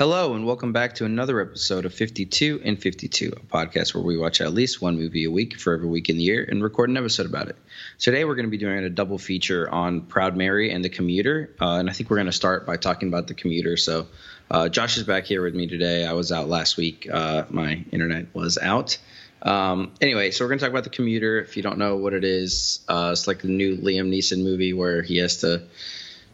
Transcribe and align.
Hello, 0.00 0.32
and 0.32 0.46
welcome 0.46 0.72
back 0.72 0.94
to 0.94 1.04
another 1.04 1.42
episode 1.42 1.84
of 1.84 1.92
52 1.92 2.62
and 2.64 2.80
52, 2.80 3.34
a 3.36 3.40
podcast 3.54 3.94
where 3.94 4.02
we 4.02 4.16
watch 4.16 4.40
at 4.40 4.54
least 4.54 4.80
one 4.80 4.96
movie 4.96 5.24
a 5.24 5.30
week 5.30 5.60
for 5.60 5.74
every 5.74 5.88
week 5.88 6.08
in 6.08 6.16
the 6.16 6.22
year 6.22 6.42
and 6.42 6.62
record 6.62 6.88
an 6.88 6.96
episode 6.96 7.26
about 7.26 7.48
it. 7.48 7.56
Today, 7.98 8.24
we're 8.24 8.34
going 8.34 8.46
to 8.46 8.50
be 8.50 8.56
doing 8.56 8.78
a 8.78 8.88
double 8.88 9.18
feature 9.18 9.68
on 9.68 10.00
Proud 10.00 10.38
Mary 10.38 10.70
and 10.70 10.82
The 10.82 10.88
Commuter, 10.88 11.54
uh, 11.60 11.72
and 11.72 11.90
I 11.90 11.92
think 11.92 12.08
we're 12.08 12.16
going 12.16 12.28
to 12.28 12.32
start 12.32 12.64
by 12.64 12.78
talking 12.78 13.08
about 13.08 13.26
The 13.26 13.34
Commuter. 13.34 13.76
So, 13.76 14.06
uh, 14.50 14.70
Josh 14.70 14.96
is 14.96 15.02
back 15.02 15.26
here 15.26 15.42
with 15.42 15.54
me 15.54 15.66
today. 15.66 16.06
I 16.06 16.14
was 16.14 16.32
out 16.32 16.48
last 16.48 16.78
week, 16.78 17.06
uh, 17.12 17.44
my 17.50 17.84
internet 17.92 18.34
was 18.34 18.56
out. 18.56 18.96
Um, 19.42 19.92
anyway, 20.00 20.30
so 20.30 20.46
we're 20.46 20.48
going 20.48 20.60
to 20.60 20.64
talk 20.64 20.72
about 20.72 20.84
The 20.84 20.96
Commuter. 20.96 21.38
If 21.40 21.58
you 21.58 21.62
don't 21.62 21.76
know 21.76 21.96
what 21.96 22.14
it 22.14 22.24
is, 22.24 22.80
uh, 22.88 23.10
it's 23.12 23.26
like 23.26 23.42
the 23.42 23.48
new 23.48 23.76
Liam 23.76 24.08
Neeson 24.08 24.42
movie 24.42 24.72
where 24.72 25.02
he 25.02 25.18
has 25.18 25.42
to 25.42 25.64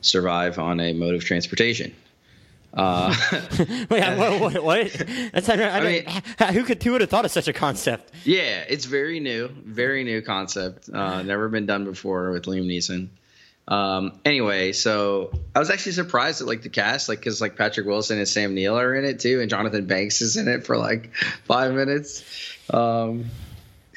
survive 0.03 0.61
on 0.61 0.79
a 0.79 0.93
mode 0.93 1.17
of 1.17 1.25
transportation. 1.25 1.97
Uh, 2.77 3.15
Wait, 3.91 4.19
what? 4.19 4.41
what, 4.41 4.63
what? 4.63 5.07
That's 5.33 5.49
I, 5.49 5.55
I, 5.55 5.81
mean, 5.81 6.05
who 6.53 6.63
could 6.63 6.83
who 6.83 6.93
would 6.93 7.01
have 7.01 7.09
thought 7.09 7.25
of 7.25 7.31
such 7.31 7.49
a 7.49 7.53
concept? 7.55 8.13
Yeah, 8.25 8.65
it's 8.69 8.85
very 8.85 9.19
new, 9.19 9.49
very 9.49 10.05
new 10.05 10.21
concept. 10.21 10.91
Uh, 10.93 11.23
never 11.25 11.49
been 11.49 11.67
done 11.67 11.85
before 11.85 12.31
with 12.31 12.45
Liam 12.45 12.67
Neeson. 12.67 13.09
Um, 13.69 14.21
anyway, 14.25 14.73
so 14.73 15.33
I 15.55 15.59
was 15.59 15.71
actually 15.71 15.93
surprised 15.93 16.43
at 16.43 16.47
like 16.47 16.63
the 16.63 16.69
cast, 16.69 17.09
like 17.09 17.19
because 17.19 17.41
like 17.41 17.57
Patrick 17.57 17.87
Wilson 17.87 18.19
and 18.19 18.29
Sam 18.29 18.55
Neill 18.55 18.79
are 18.79 18.95
in 18.95 19.05
it 19.07 19.21
too, 19.21 19.41
and 19.41 19.49
Jonathan 19.49 19.87
Banks 19.87 20.21
is 20.21 20.37
in 20.37 20.47
it 20.47 20.67
for 20.67 20.77
like 20.77 21.15
five 21.45 21.73
minutes. 21.73 22.25
Um, 22.71 23.25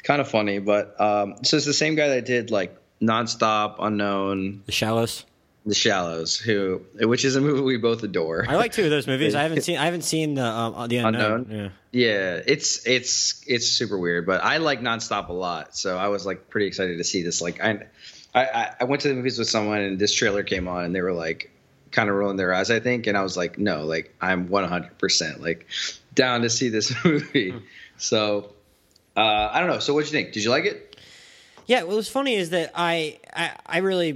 kind 0.02 0.22
of 0.22 0.28
funny, 0.28 0.58
but 0.58 0.98
um, 0.98 1.36
so 1.44 1.58
it's 1.58 1.66
the 1.66 1.74
same 1.74 1.96
guy 1.96 2.08
that 2.08 2.24
did 2.24 2.50
like 2.50 2.74
Nonstop, 3.02 3.76
Unknown, 3.78 4.62
The 4.64 4.72
Shallows. 4.72 5.26
The 5.66 5.74
Shallows, 5.74 6.38
who 6.38 6.82
which 6.94 7.24
is 7.24 7.36
a 7.36 7.40
movie 7.40 7.60
we 7.60 7.76
both 7.76 8.02
adore. 8.02 8.46
I 8.48 8.56
like 8.56 8.72
two 8.72 8.84
of 8.84 8.90
those 8.90 9.06
movies. 9.06 9.34
I 9.34 9.42
haven't 9.44 9.62
seen 9.62 9.76
I 9.76 9.84
haven't 9.84 10.04
seen 10.04 10.34
the 10.34 10.44
um, 10.44 10.88
the 10.88 10.98
unknown. 10.98 11.40
unknown. 11.42 11.72
Yeah. 11.92 12.06
yeah, 12.06 12.42
it's 12.46 12.86
it's 12.86 13.44
it's 13.46 13.66
super 13.66 13.98
weird, 13.98 14.26
but 14.26 14.42
I 14.42 14.56
like 14.56 14.80
Nonstop 14.80 15.28
a 15.28 15.34
lot, 15.34 15.76
so 15.76 15.98
I 15.98 16.08
was 16.08 16.24
like 16.24 16.48
pretty 16.48 16.66
excited 16.66 16.96
to 16.96 17.04
see 17.04 17.22
this. 17.22 17.42
Like 17.42 17.62
I 17.62 17.86
I, 18.34 18.70
I 18.80 18.84
went 18.84 19.02
to 19.02 19.08
the 19.08 19.14
movies 19.14 19.38
with 19.38 19.48
someone 19.48 19.80
and 19.80 19.98
this 19.98 20.14
trailer 20.14 20.42
came 20.42 20.66
on 20.66 20.84
and 20.84 20.94
they 20.94 21.02
were 21.02 21.12
like 21.12 21.50
kind 21.90 22.08
of 22.08 22.16
rolling 22.16 22.36
their 22.36 22.54
eyes, 22.54 22.70
I 22.70 22.80
think, 22.80 23.06
and 23.06 23.18
I 23.18 23.22
was 23.22 23.36
like, 23.36 23.58
no, 23.58 23.84
like 23.84 24.14
I'm 24.20 24.48
100 24.48 24.98
percent 24.98 25.42
like 25.42 25.66
down 26.14 26.42
to 26.42 26.50
see 26.50 26.68
this 26.70 26.92
movie. 27.04 27.52
Mm. 27.52 27.62
So 27.98 28.52
uh, 29.16 29.50
I 29.52 29.60
don't 29.60 29.68
know. 29.68 29.80
So 29.80 29.92
what 29.92 30.00
do 30.00 30.06
you 30.06 30.12
think? 30.12 30.32
Did 30.32 30.44
you 30.44 30.50
like 30.50 30.64
it? 30.64 30.96
Yeah, 31.66 31.82
well, 31.84 31.96
what's 31.96 32.08
funny 32.08 32.34
is 32.34 32.50
that 32.50 32.72
I, 32.74 33.20
I, 33.32 33.52
I 33.64 33.78
really 33.78 34.12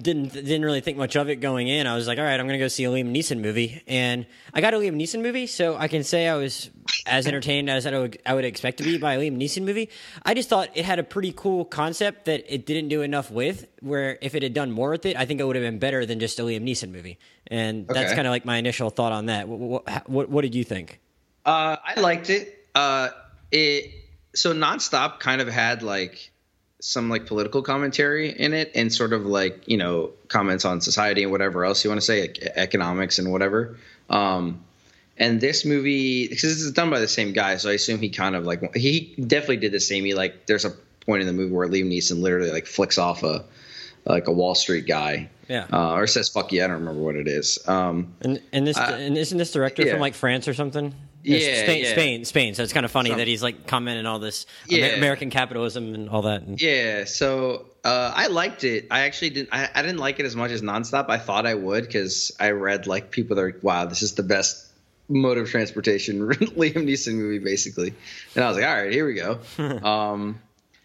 didn't 0.00 0.32
didn't 0.32 0.64
really 0.64 0.80
think 0.80 0.96
much 0.96 1.16
of 1.16 1.28
it 1.28 1.36
going 1.36 1.68
in. 1.68 1.86
I 1.86 1.94
was 1.94 2.06
like, 2.06 2.18
all 2.18 2.24
right, 2.24 2.38
I'm 2.38 2.46
gonna 2.46 2.58
go 2.58 2.68
see 2.68 2.84
a 2.84 2.90
Liam 2.90 3.14
Neeson 3.14 3.40
movie, 3.40 3.82
and 3.86 4.26
I 4.54 4.60
got 4.60 4.74
a 4.74 4.76
Liam 4.76 4.96
Neeson 4.96 5.22
movie, 5.22 5.46
so 5.46 5.76
I 5.76 5.88
can 5.88 6.04
say 6.04 6.28
I 6.28 6.36
was 6.36 6.70
as 7.06 7.26
entertained 7.26 7.70
as 7.70 7.86
I 7.86 7.98
would, 7.98 8.18
I 8.24 8.34
would 8.34 8.44
expect 8.44 8.78
to 8.78 8.84
be 8.84 8.98
by 8.98 9.14
a 9.14 9.18
Liam 9.18 9.36
Neeson 9.36 9.64
movie. 9.64 9.90
I 10.22 10.34
just 10.34 10.48
thought 10.48 10.70
it 10.74 10.84
had 10.84 10.98
a 10.98 11.02
pretty 11.02 11.32
cool 11.34 11.64
concept 11.64 12.26
that 12.26 12.52
it 12.52 12.66
didn't 12.66 12.88
do 12.88 13.02
enough 13.02 13.30
with. 13.30 13.66
Where 13.80 14.18
if 14.20 14.34
it 14.34 14.42
had 14.42 14.54
done 14.54 14.70
more 14.70 14.90
with 14.90 15.06
it, 15.06 15.16
I 15.16 15.24
think 15.24 15.40
it 15.40 15.44
would 15.44 15.56
have 15.56 15.64
been 15.64 15.78
better 15.78 16.06
than 16.06 16.20
just 16.20 16.38
a 16.38 16.42
Liam 16.42 16.62
Neeson 16.62 16.90
movie. 16.90 17.18
And 17.46 17.90
okay. 17.90 18.00
that's 18.00 18.14
kind 18.14 18.26
of 18.26 18.30
like 18.30 18.44
my 18.44 18.56
initial 18.56 18.90
thought 18.90 19.12
on 19.12 19.26
that. 19.26 19.48
What, 19.48 20.08
what, 20.08 20.28
what 20.28 20.42
did 20.42 20.54
you 20.54 20.64
think? 20.64 21.00
Uh, 21.44 21.76
I 21.84 22.00
liked 22.00 22.30
it. 22.30 22.66
Uh, 22.74 23.08
it 23.50 23.92
so 24.34 24.52
nonstop 24.52 25.20
kind 25.20 25.40
of 25.40 25.48
had 25.48 25.82
like 25.82 26.30
some 26.80 27.08
like 27.08 27.26
political 27.26 27.62
commentary 27.62 28.30
in 28.30 28.54
it 28.54 28.70
and 28.74 28.92
sort 28.92 29.12
of 29.12 29.26
like 29.26 29.66
you 29.66 29.76
know 29.76 30.12
comments 30.28 30.64
on 30.64 30.80
society 30.80 31.22
and 31.22 31.32
whatever 31.32 31.64
else 31.64 31.82
you 31.84 31.90
want 31.90 32.00
to 32.00 32.04
say 32.04 32.22
like 32.22 32.38
economics 32.56 33.18
and 33.18 33.32
whatever. 33.32 33.76
Um 34.08 34.64
and 35.16 35.40
this 35.40 35.64
movie 35.64 36.28
because 36.28 36.42
this 36.42 36.62
is 36.62 36.72
done 36.72 36.90
by 36.90 37.00
the 37.00 37.08
same 37.08 37.32
guy 37.32 37.56
so 37.56 37.68
i 37.68 37.72
assume 37.72 37.98
he 37.98 38.08
kind 38.08 38.36
of 38.36 38.44
like 38.44 38.76
he 38.76 39.14
definitely 39.16 39.56
did 39.56 39.72
the 39.72 39.80
same. 39.80 40.04
He 40.04 40.14
like 40.14 40.46
there's 40.46 40.64
a 40.64 40.70
point 41.00 41.22
in 41.22 41.26
the 41.26 41.32
movie 41.32 41.52
where 41.52 41.66
liam 41.68 41.90
neeson 41.90 42.20
literally 42.20 42.52
like 42.52 42.66
flicks 42.66 42.98
off 42.98 43.22
a 43.22 43.44
like 44.08 44.28
a 44.28 44.32
wall 44.32 44.54
street 44.54 44.86
guy 44.86 45.28
yeah 45.48 45.66
uh, 45.72 45.92
or 45.94 46.06
says 46.06 46.28
fuck 46.28 46.52
yeah 46.52 46.64
i 46.64 46.66
don't 46.66 46.80
remember 46.80 47.00
what 47.00 47.16
it 47.16 47.28
is 47.28 47.58
um 47.68 48.14
and 48.20 48.40
and 48.52 48.66
this 48.66 48.76
uh, 48.76 48.96
and 48.98 49.16
isn't 49.16 49.38
this 49.38 49.52
director 49.52 49.82
yeah. 49.82 49.92
from 49.92 50.00
like 50.00 50.14
france 50.14 50.48
or 50.48 50.54
something 50.54 50.94
yeah, 51.22 51.62
Spain, 51.62 51.82
yeah. 51.82 51.90
Spain, 51.90 52.24
Spain. 52.24 52.54
So 52.54 52.62
it's 52.62 52.72
kind 52.72 52.86
of 52.86 52.92
funny 52.92 53.12
that 53.12 53.26
he's 53.26 53.42
like 53.42 53.66
commenting 53.66 54.06
all 54.06 54.18
this 54.18 54.46
yeah. 54.66 54.86
American 54.86 55.30
capitalism 55.30 55.94
and 55.94 56.08
all 56.08 56.22
that. 56.22 56.60
Yeah. 56.60 57.04
So 57.04 57.66
uh, 57.84 58.12
I 58.14 58.28
liked 58.28 58.64
it. 58.64 58.86
I 58.90 59.00
actually 59.00 59.30
didn't. 59.30 59.50
I, 59.52 59.68
I, 59.74 59.82
didn't 59.82 59.98
like 59.98 60.20
it 60.20 60.26
as 60.26 60.36
much 60.36 60.50
as 60.50 60.62
Nonstop. 60.62 61.08
I 61.08 61.18
thought 61.18 61.46
I 61.46 61.54
would 61.54 61.84
because 61.84 62.32
I 62.38 62.50
read 62.50 62.86
like 62.86 63.10
people 63.10 63.36
that 63.36 63.42
are 63.42 63.58
wow, 63.62 63.84
this 63.84 64.02
is 64.02 64.14
the 64.14 64.22
best 64.22 64.66
mode 65.08 65.38
of 65.38 65.48
transportation 65.48 66.20
Liam 66.28 66.86
Neeson 66.86 67.14
movie 67.14 67.38
basically, 67.38 67.94
and 68.34 68.44
I 68.44 68.48
was 68.48 68.56
like, 68.56 68.66
all 68.66 68.74
right, 68.74 68.92
here 68.92 69.06
we 69.06 69.14
go. 69.14 69.40
um, 69.86 70.40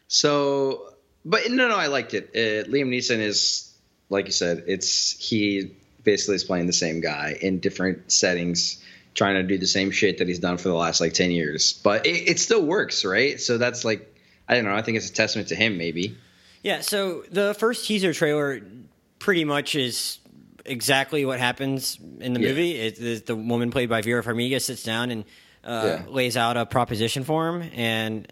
so, 0.07 0.92
but 1.25 1.49
no, 1.49 1.67
no, 1.67 1.75
I 1.75 1.87
liked 1.87 2.13
it. 2.13 2.31
Uh, 2.35 2.69
Liam 2.69 2.89
Neeson 2.89 3.19
is 3.19 3.73
like 4.09 4.25
you 4.25 4.31
said, 4.31 4.63
it's 4.67 5.11
he 5.19 5.75
basically 6.03 6.35
is 6.35 6.43
playing 6.43 6.67
the 6.67 6.73
same 6.73 7.01
guy 7.01 7.37
in 7.41 7.59
different 7.59 8.11
settings 8.11 8.83
trying 9.15 9.35
to 9.35 9.43
do 9.43 9.57
the 9.57 9.67
same 9.67 9.91
shit 9.91 10.17
that 10.19 10.27
he's 10.27 10.39
done 10.39 10.57
for 10.57 10.69
the 10.69 10.75
last 10.75 11.01
like 11.01 11.13
10 11.13 11.31
years. 11.31 11.73
But 11.73 12.05
it, 12.05 12.29
it 12.29 12.39
still 12.39 12.65
works, 12.65 13.05
right? 13.05 13.39
So 13.39 13.57
that's 13.57 13.85
like, 13.85 14.15
I 14.47 14.55
don't 14.55 14.65
know. 14.65 14.75
I 14.75 14.81
think 14.81 14.97
it's 14.97 15.09
a 15.09 15.13
testament 15.13 15.49
to 15.49 15.55
him, 15.55 15.77
maybe. 15.77 16.17
Yeah. 16.63 16.81
So 16.81 17.23
the 17.29 17.53
first 17.53 17.85
teaser 17.85 18.13
trailer 18.13 18.61
pretty 19.19 19.45
much 19.45 19.75
is 19.75 20.19
exactly 20.65 21.25
what 21.25 21.39
happens 21.39 21.99
in 22.19 22.33
the 22.33 22.41
yeah. 22.41 22.47
movie. 22.49 22.71
It, 22.71 23.25
the 23.25 23.35
woman 23.35 23.71
played 23.71 23.89
by 23.89 24.01
Vera 24.01 24.23
Farmiga 24.23 24.61
sits 24.61 24.83
down 24.83 25.11
and 25.11 25.25
uh, 25.63 25.83
yeah. 25.85 26.05
lays 26.07 26.35
out 26.35 26.57
a 26.57 26.65
proposition 26.65 27.23
for 27.23 27.49
him 27.49 27.69
and 27.73 28.31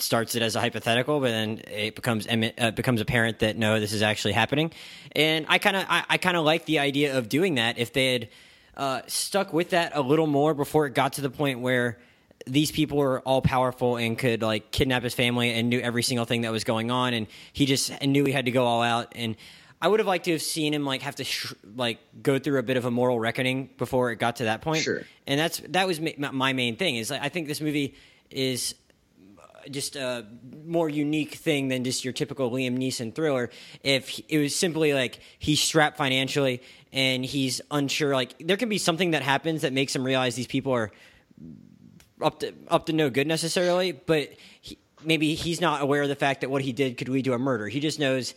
starts 0.00 0.34
it 0.34 0.42
as 0.42 0.56
a 0.56 0.60
hypothetical, 0.60 1.20
but 1.20 1.28
then 1.28 1.62
it 1.66 1.94
becomes 1.94 2.26
uh, 2.26 2.70
becomes 2.72 3.00
apparent 3.00 3.40
that 3.40 3.56
no, 3.56 3.80
this 3.80 3.92
is 3.92 4.02
actually 4.02 4.32
happening. 4.32 4.72
And 5.12 5.46
I 5.48 5.58
kind 5.58 5.76
of 5.76 5.84
I, 5.88 6.04
I 6.08 6.18
kind 6.18 6.36
of 6.36 6.44
like 6.44 6.64
the 6.64 6.78
idea 6.78 7.18
of 7.18 7.28
doing 7.28 7.56
that 7.56 7.78
if 7.78 7.92
they 7.92 8.12
had 8.12 8.28
uh, 8.76 9.02
stuck 9.06 9.52
with 9.52 9.70
that 9.70 9.92
a 9.94 10.00
little 10.00 10.26
more 10.26 10.54
before 10.54 10.86
it 10.86 10.94
got 10.94 11.14
to 11.14 11.20
the 11.20 11.30
point 11.30 11.60
where 11.60 11.98
these 12.46 12.70
people 12.70 12.98
were 12.98 13.20
all 13.20 13.42
powerful 13.42 13.96
and 13.96 14.16
could 14.16 14.42
like 14.42 14.70
kidnap 14.70 15.02
his 15.02 15.14
family 15.14 15.50
and 15.52 15.68
knew 15.68 15.80
every 15.80 16.02
single 16.02 16.24
thing 16.24 16.42
that 16.42 16.52
was 16.52 16.64
going 16.64 16.90
on 16.90 17.12
and 17.12 17.26
he 17.52 17.66
just 17.66 18.00
knew 18.02 18.24
he 18.24 18.32
had 18.32 18.46
to 18.46 18.50
go 18.50 18.64
all 18.64 18.82
out 18.82 19.12
and 19.16 19.36
I 19.80 19.88
would 19.88 20.00
have 20.00 20.06
liked 20.06 20.24
to 20.24 20.32
have 20.32 20.42
seen 20.42 20.74
him 20.74 20.84
like 20.84 21.02
have 21.02 21.16
to 21.16 21.24
sh- 21.24 21.54
like 21.76 21.98
go 22.20 22.38
through 22.38 22.58
a 22.58 22.62
bit 22.62 22.76
of 22.76 22.84
a 22.84 22.90
moral 22.90 23.18
reckoning 23.18 23.70
before 23.78 24.10
it 24.10 24.16
got 24.16 24.36
to 24.36 24.44
that 24.44 24.60
point. 24.60 24.82
Sure. 24.82 25.02
And 25.26 25.38
that's 25.38 25.60
that 25.68 25.86
was 25.86 26.00
ma- 26.00 26.32
my 26.32 26.52
main 26.52 26.76
thing 26.76 26.96
is 26.96 27.10
like, 27.10 27.22
I 27.22 27.28
think 27.28 27.46
this 27.46 27.60
movie 27.60 27.94
is 28.30 28.74
just 29.70 29.96
a 29.96 30.26
more 30.64 30.88
unique 30.88 31.34
thing 31.34 31.68
than 31.68 31.84
just 31.84 32.04
your 32.04 32.12
typical 32.12 32.50
Liam 32.50 32.78
Neeson 32.78 33.14
thriller. 33.14 33.50
If 33.82 34.20
it 34.28 34.38
was 34.38 34.54
simply 34.54 34.94
like 34.94 35.20
he's 35.38 35.60
strapped 35.60 35.96
financially 35.96 36.62
and 36.92 37.24
he's 37.24 37.60
unsure, 37.70 38.14
like 38.14 38.34
there 38.38 38.56
can 38.56 38.68
be 38.68 38.78
something 38.78 39.12
that 39.12 39.22
happens 39.22 39.62
that 39.62 39.72
makes 39.72 39.94
him 39.94 40.04
realize 40.04 40.34
these 40.34 40.46
people 40.46 40.72
are 40.72 40.90
up 42.22 42.40
to 42.40 42.52
up 42.68 42.86
to 42.86 42.92
no 42.92 43.10
good 43.10 43.26
necessarily, 43.26 43.92
but 43.92 44.30
he, 44.60 44.78
maybe 45.04 45.34
he's 45.34 45.60
not 45.60 45.82
aware 45.82 46.02
of 46.02 46.08
the 46.08 46.16
fact 46.16 46.40
that 46.40 46.50
what 46.50 46.62
he 46.62 46.72
did 46.72 46.96
could 46.96 47.08
lead 47.08 47.24
to 47.24 47.32
a 47.32 47.38
murder. 47.38 47.68
He 47.68 47.80
just 47.80 47.98
knows 47.98 48.34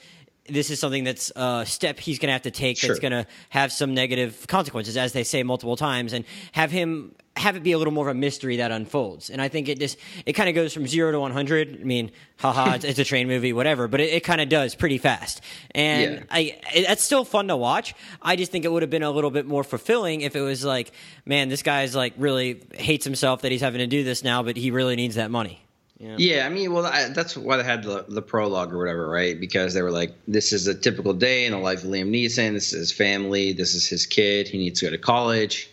this 0.48 0.70
is 0.70 0.80
something 0.80 1.04
that's 1.04 1.32
a 1.36 1.66
step 1.66 2.00
he's 2.00 2.20
going 2.20 2.28
to 2.28 2.34
have 2.34 2.42
to 2.44 2.52
take 2.52 2.78
sure. 2.78 2.90
that's 2.90 3.00
going 3.00 3.12
to 3.12 3.26
have 3.50 3.72
some 3.72 3.94
negative 3.94 4.46
consequences, 4.48 4.98
as 4.98 5.14
they 5.14 5.24
say 5.24 5.44
multiple 5.44 5.76
times, 5.76 6.14
and 6.14 6.26
have 6.52 6.72
him 6.72 7.16
have 7.38 7.56
it 7.56 7.64
be 7.64 7.72
a 7.72 7.78
little 7.78 7.94
more 7.94 8.10
of 8.10 8.16
a 8.16 8.20
mystery 8.20 8.58
that 8.58 8.72
unfolds. 8.72 9.30
And 9.30 9.42
I 9.42 9.48
think 9.48 9.70
it 9.70 9.80
just 9.80 9.98
it 10.26 10.34
kind 10.34 10.50
of 10.50 10.56
goes 10.56 10.74
from 10.74 10.88
zero 10.88 11.12
to 11.12 11.20
one 11.20 11.32
hundred. 11.32 11.80
I 11.80 11.84
mean, 11.84 12.12
haha, 12.38 12.74
it's, 12.76 12.86
it's, 12.86 13.00
a 13.00 13.06
train 13.06 13.28
movie, 13.28 13.54
whatever, 13.54 13.88
but 13.88 14.02
it, 14.02 14.14
it 14.14 14.24
kind 14.24 14.42
of 14.42 14.50
does 14.50 14.76
pretty 14.76 14.98
fast. 14.98 15.42
And 15.72 16.16
yeah. 16.16 16.24
I 16.30 16.40
it, 16.74 16.90
it's 16.90 17.04
still 17.04 17.24
fun 17.24 17.48
to 17.48 17.56
watch. 17.56 17.94
I 18.22 18.36
just 18.36 18.52
think 18.52 18.66
it 18.66 18.72
would 18.72 18.84
have 18.84 18.90
been 18.90 19.04
a 19.04 19.12
little 19.12 19.32
bit 19.32 19.46
more 19.46 19.64
fulfilling 19.64 20.22
if 20.22 20.36
it 20.36 20.42
was 20.42 20.66
like, 20.66 20.92
man, 21.26 21.50
this 21.50 21.64
guy's 21.64 21.96
like 21.96 22.14
really 22.18 22.64
hates 22.74 23.06
himself 23.06 23.44
that 23.44 23.52
he's 23.52 23.62
having 23.62 23.80
to 23.80 23.88
do 23.88 24.04
this 24.04 24.24
now, 24.24 24.44
but 24.44 24.58
he 24.58 24.72
really 24.72 24.96
needs 24.96 25.16
that 25.16 25.32
money. 25.32 25.64
Yeah. 26.02 26.16
yeah, 26.18 26.46
I 26.48 26.50
mean, 26.50 26.74
well, 26.74 26.88
I, 26.88 27.10
that's 27.10 27.38
why 27.38 27.58
they 27.58 27.64
had 27.64 27.84
the, 27.84 28.06
the 28.08 28.24
prologue 28.24 28.74
or 28.74 28.80
whatever, 28.80 29.08
right? 29.08 29.40
Because 29.40 29.76
they 29.76 29.84
were 29.84 29.92
like, 29.92 30.16
this 30.28 30.52
is 30.52 30.66
a 30.66 30.74
typical 30.74 31.14
day 31.14 31.46
in 31.46 31.52
the 31.52 31.60
life 31.60 31.84
of 31.84 31.92
Liam 31.92 32.10
Neeson. 32.10 32.54
This 32.54 32.74
is 32.74 32.80
his 32.80 32.92
family. 32.92 33.54
This 33.54 33.76
is 33.76 33.88
his 33.88 34.08
kid. 34.08 34.48
He 34.48 34.58
needs 34.58 34.80
to 34.80 34.88
go 34.88 34.90
to 34.90 34.98
college. 34.98 35.70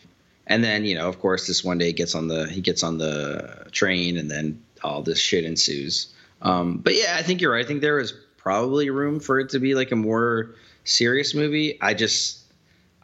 And 0.47 0.63
then, 0.63 0.85
you 0.85 0.97
know, 0.97 1.09
of 1.09 1.19
course, 1.19 1.47
this 1.47 1.65
one 1.65 1.79
day 1.79 1.87
he 1.87 1.93
gets 1.95 2.15
on 2.15 2.29
the 2.29 2.47
he 2.47 2.61
gets 2.61 2.83
on 2.83 2.99
the 2.99 3.67
train, 3.73 4.19
and 4.19 4.31
then 4.31 4.63
all 4.83 5.03
this 5.03 5.19
shit 5.19 5.45
ensues. 5.45 6.13
Um, 6.43 6.79
but 6.79 6.95
yeah, 6.95 7.17
I 7.19 7.23
think 7.23 7.41
you're 7.41 7.53
right. 7.53 7.65
I 7.65 7.69
think 7.69 7.81
there 7.81 7.99
is 7.99 8.13
probably 8.37 8.91
room 8.91 9.21
for 9.21 9.41
it 9.41 9.51
to 9.51 9.59
be 9.59 9.75
like 9.75 9.93
a 9.93 9.97
more 9.97 10.55
serious 10.85 11.35
movie. 11.35 11.79
I 11.81 11.95
just 11.95 12.41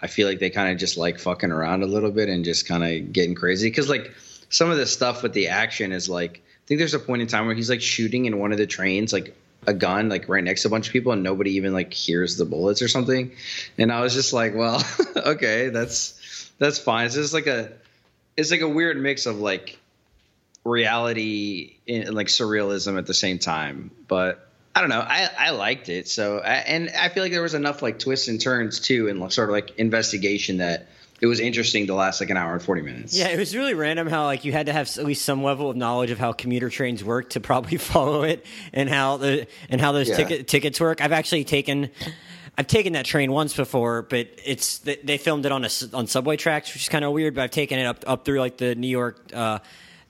I 0.00 0.06
feel 0.08 0.28
like 0.28 0.40
they 0.40 0.50
kind 0.50 0.72
of 0.72 0.78
just 0.78 0.96
like 0.96 1.18
fucking 1.18 1.50
around 1.50 1.82
a 1.82 1.86
little 1.86 2.10
bit 2.10 2.28
and 2.28 2.44
just 2.44 2.66
kind 2.66 2.84
of 2.84 3.12
getting 3.12 3.34
crazy 3.34 3.68
because 3.68 3.88
like 3.88 4.12
some 4.48 4.70
of 4.70 4.76
the 4.76 4.86
stuff 4.86 5.22
with 5.22 5.32
the 5.32 5.48
action 5.48 5.92
is 5.92 6.08
like 6.08 6.42
think 6.66 6.78
there's 6.78 6.94
a 6.94 6.98
point 6.98 7.22
in 7.22 7.28
time 7.28 7.46
where 7.46 7.54
he's 7.54 7.70
like 7.70 7.82
shooting 7.82 8.24
in 8.24 8.38
one 8.38 8.52
of 8.52 8.58
the 8.58 8.66
trains, 8.66 9.12
like 9.12 9.36
a 9.66 9.74
gun, 9.74 10.08
like 10.08 10.28
right 10.28 10.44
next 10.44 10.62
to 10.62 10.68
a 10.68 10.70
bunch 10.70 10.86
of 10.86 10.92
people, 10.92 11.12
and 11.12 11.22
nobody 11.22 11.52
even 11.52 11.72
like 11.72 11.92
hears 11.92 12.36
the 12.36 12.44
bullets 12.44 12.82
or 12.82 12.88
something. 12.88 13.32
And 13.78 13.92
I 13.92 14.00
was 14.00 14.14
just 14.14 14.32
like, 14.32 14.54
well, 14.54 14.82
okay, 15.16 15.68
that's 15.68 16.50
that's 16.58 16.78
fine. 16.78 17.06
It's 17.06 17.14
just 17.14 17.34
like 17.34 17.46
a 17.46 17.72
it's 18.36 18.50
like 18.50 18.60
a 18.60 18.68
weird 18.68 19.00
mix 19.00 19.26
of 19.26 19.38
like 19.38 19.78
reality 20.64 21.76
and 21.86 22.14
like 22.14 22.28
surrealism 22.28 22.98
at 22.98 23.06
the 23.06 23.14
same 23.14 23.38
time. 23.38 23.90
But 24.08 24.48
I 24.74 24.80
don't 24.80 24.90
know. 24.90 25.04
I, 25.06 25.28
I 25.38 25.50
liked 25.50 25.88
it. 25.88 26.08
So 26.08 26.38
I, 26.38 26.54
and 26.54 26.90
I 26.90 27.08
feel 27.08 27.22
like 27.22 27.32
there 27.32 27.42
was 27.42 27.54
enough 27.54 27.80
like 27.82 27.98
twists 27.98 28.28
and 28.28 28.40
turns 28.40 28.80
too, 28.80 29.08
and 29.08 29.32
sort 29.32 29.48
of 29.48 29.52
like 29.52 29.78
investigation 29.78 30.58
that 30.58 30.88
it 31.20 31.26
was 31.26 31.40
interesting 31.40 31.86
to 31.86 31.94
last 31.94 32.20
like 32.20 32.30
an 32.30 32.36
hour 32.36 32.52
and 32.52 32.62
40 32.62 32.82
minutes. 32.82 33.16
Yeah, 33.16 33.28
it 33.28 33.38
was 33.38 33.56
really 33.56 33.74
random 33.74 34.08
how 34.08 34.24
like 34.24 34.44
you 34.44 34.52
had 34.52 34.66
to 34.66 34.72
have 34.72 34.88
at 34.98 35.04
least 35.04 35.24
some 35.24 35.42
level 35.42 35.70
of 35.70 35.76
knowledge 35.76 36.10
of 36.10 36.18
how 36.18 36.32
commuter 36.32 36.68
trains 36.68 37.02
work 37.04 37.30
to 37.30 37.40
probably 37.40 37.76
follow 37.92 38.22
it 38.24 38.44
and 38.72 38.88
how 38.88 39.16
the 39.16 39.46
and 39.68 39.80
how 39.80 39.92
those 39.92 40.08
Yeah. 40.08 40.16
ticket 40.16 40.48
tickets 40.48 40.80
work. 40.80 41.00
I've 41.00 41.12
actually 41.12 41.44
taken 41.44 41.90
I've 42.58 42.66
taken 42.68 42.92
that 42.92 43.04
train 43.04 43.32
once 43.32 43.54
before, 43.56 44.02
but 44.02 44.28
it's 44.44 44.78
they- 44.78 45.18
filmed 45.18 45.44
it 45.46 45.52
on 45.52 45.64
a 45.64 45.68
on 45.92 46.06
subway 46.06 46.36
tracks, 46.36 46.72
which 46.74 46.82
is 46.82 46.88
kind 46.88 47.04
of 47.04 47.12
weird. 47.12 47.34
But 47.34 47.42
I've 47.44 47.50
taken 47.50 47.78
it 47.78 47.84
up 47.86 48.04
up 48.06 48.24
through 48.24 48.40
like 48.40 48.58
the 48.58 48.74
New 48.74 48.88
York 48.88 49.18
uh, 49.32 49.58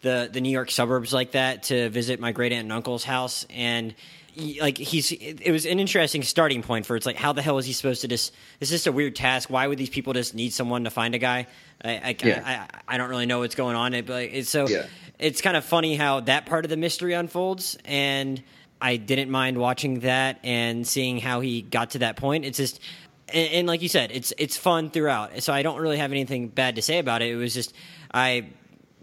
the 0.03 0.29
the 0.33 0.41
New 0.41 0.51
York 0.51 0.71
suburbs 0.71 1.13
like 1.13 1.33
that 1.33 1.65
to 1.65 1.89
visit 1.91 2.19
my 2.21 2.33
great 2.33 2.53
aunt 2.53 2.65
and 2.65 2.73
uncle's 2.73 3.05
house 3.05 3.47
and. 3.51 3.95
Like 4.37 4.79
he's, 4.79 5.13
it 5.13 5.51
was 5.53 5.65
an 5.65 5.79
interesting 5.79 6.23
starting 6.23 6.63
point 6.63 6.87
for 6.87 6.97
it's 6.97 7.07
like 7.07 7.17
how 7.17 7.33
the 7.33 7.43
hell 7.43 7.59
is 7.59 7.67
he 7.67 7.73
supposed 7.73 8.01
to 8.01 8.09
just? 8.09 8.35
It's 8.61 8.71
just 8.71 8.87
a 8.87 8.93
weird 8.93 9.15
task. 9.15 9.49
Why 9.49 9.67
would 9.67 9.79
these 9.79 9.91
people 9.91 10.13
just 10.13 10.35
need 10.35 10.53
someone 10.53 10.85
to 10.85 10.91
find 10.91 11.15
a 11.15 11.19
guy? 11.19 11.47
I, 11.85 11.91
I, 11.91 12.17
Yeah. 12.23 12.67
I, 12.89 12.95
I 12.95 12.99
don't 12.99 13.11
really 13.11 13.27
know 13.27 13.41
what's 13.41 13.55
going 13.55 13.77
on. 13.77 13.95
It 13.95 14.07
but 14.07 14.13
like, 14.15 14.31
it's 14.33 14.51
so 14.51 14.67
Yeah. 14.69 14.87
it's 15.19 15.41
kind 15.41 15.57
of 15.57 15.65
funny 15.65 15.95
how 15.97 16.21
that 16.21 16.47
part 16.47 16.65
of 16.65 16.69
the 16.69 16.77
mystery 16.77 17.13
unfolds, 17.13 17.79
and 17.85 18.43
I 18.81 18.97
didn't 18.97 19.31
mind 19.31 19.57
watching 19.59 20.01
that 20.01 20.41
and 20.43 20.87
seeing 20.87 21.19
how 21.19 21.41
he 21.41 21.63
got 21.63 21.91
to 21.91 21.99
that 22.01 22.17
point. 22.17 22.45
It's 22.45 22.59
just, 22.59 22.81
and, 23.29 23.49
and 23.53 23.67
like 23.69 23.83
you 23.83 23.89
said, 23.89 24.11
it's 24.13 24.33
it's 24.37 24.57
fun 24.57 24.91
throughout. 24.91 25.43
So 25.43 25.53
I 25.53 25.63
don't 25.63 25.81
really 25.81 25.99
have 25.99 26.11
anything 26.11 26.49
bad 26.49 26.77
to 26.77 26.83
say 26.83 26.99
about 26.99 27.23
it. 27.23 27.31
It 27.31 27.37
was 27.37 27.55
just 27.55 27.73
I 28.13 28.49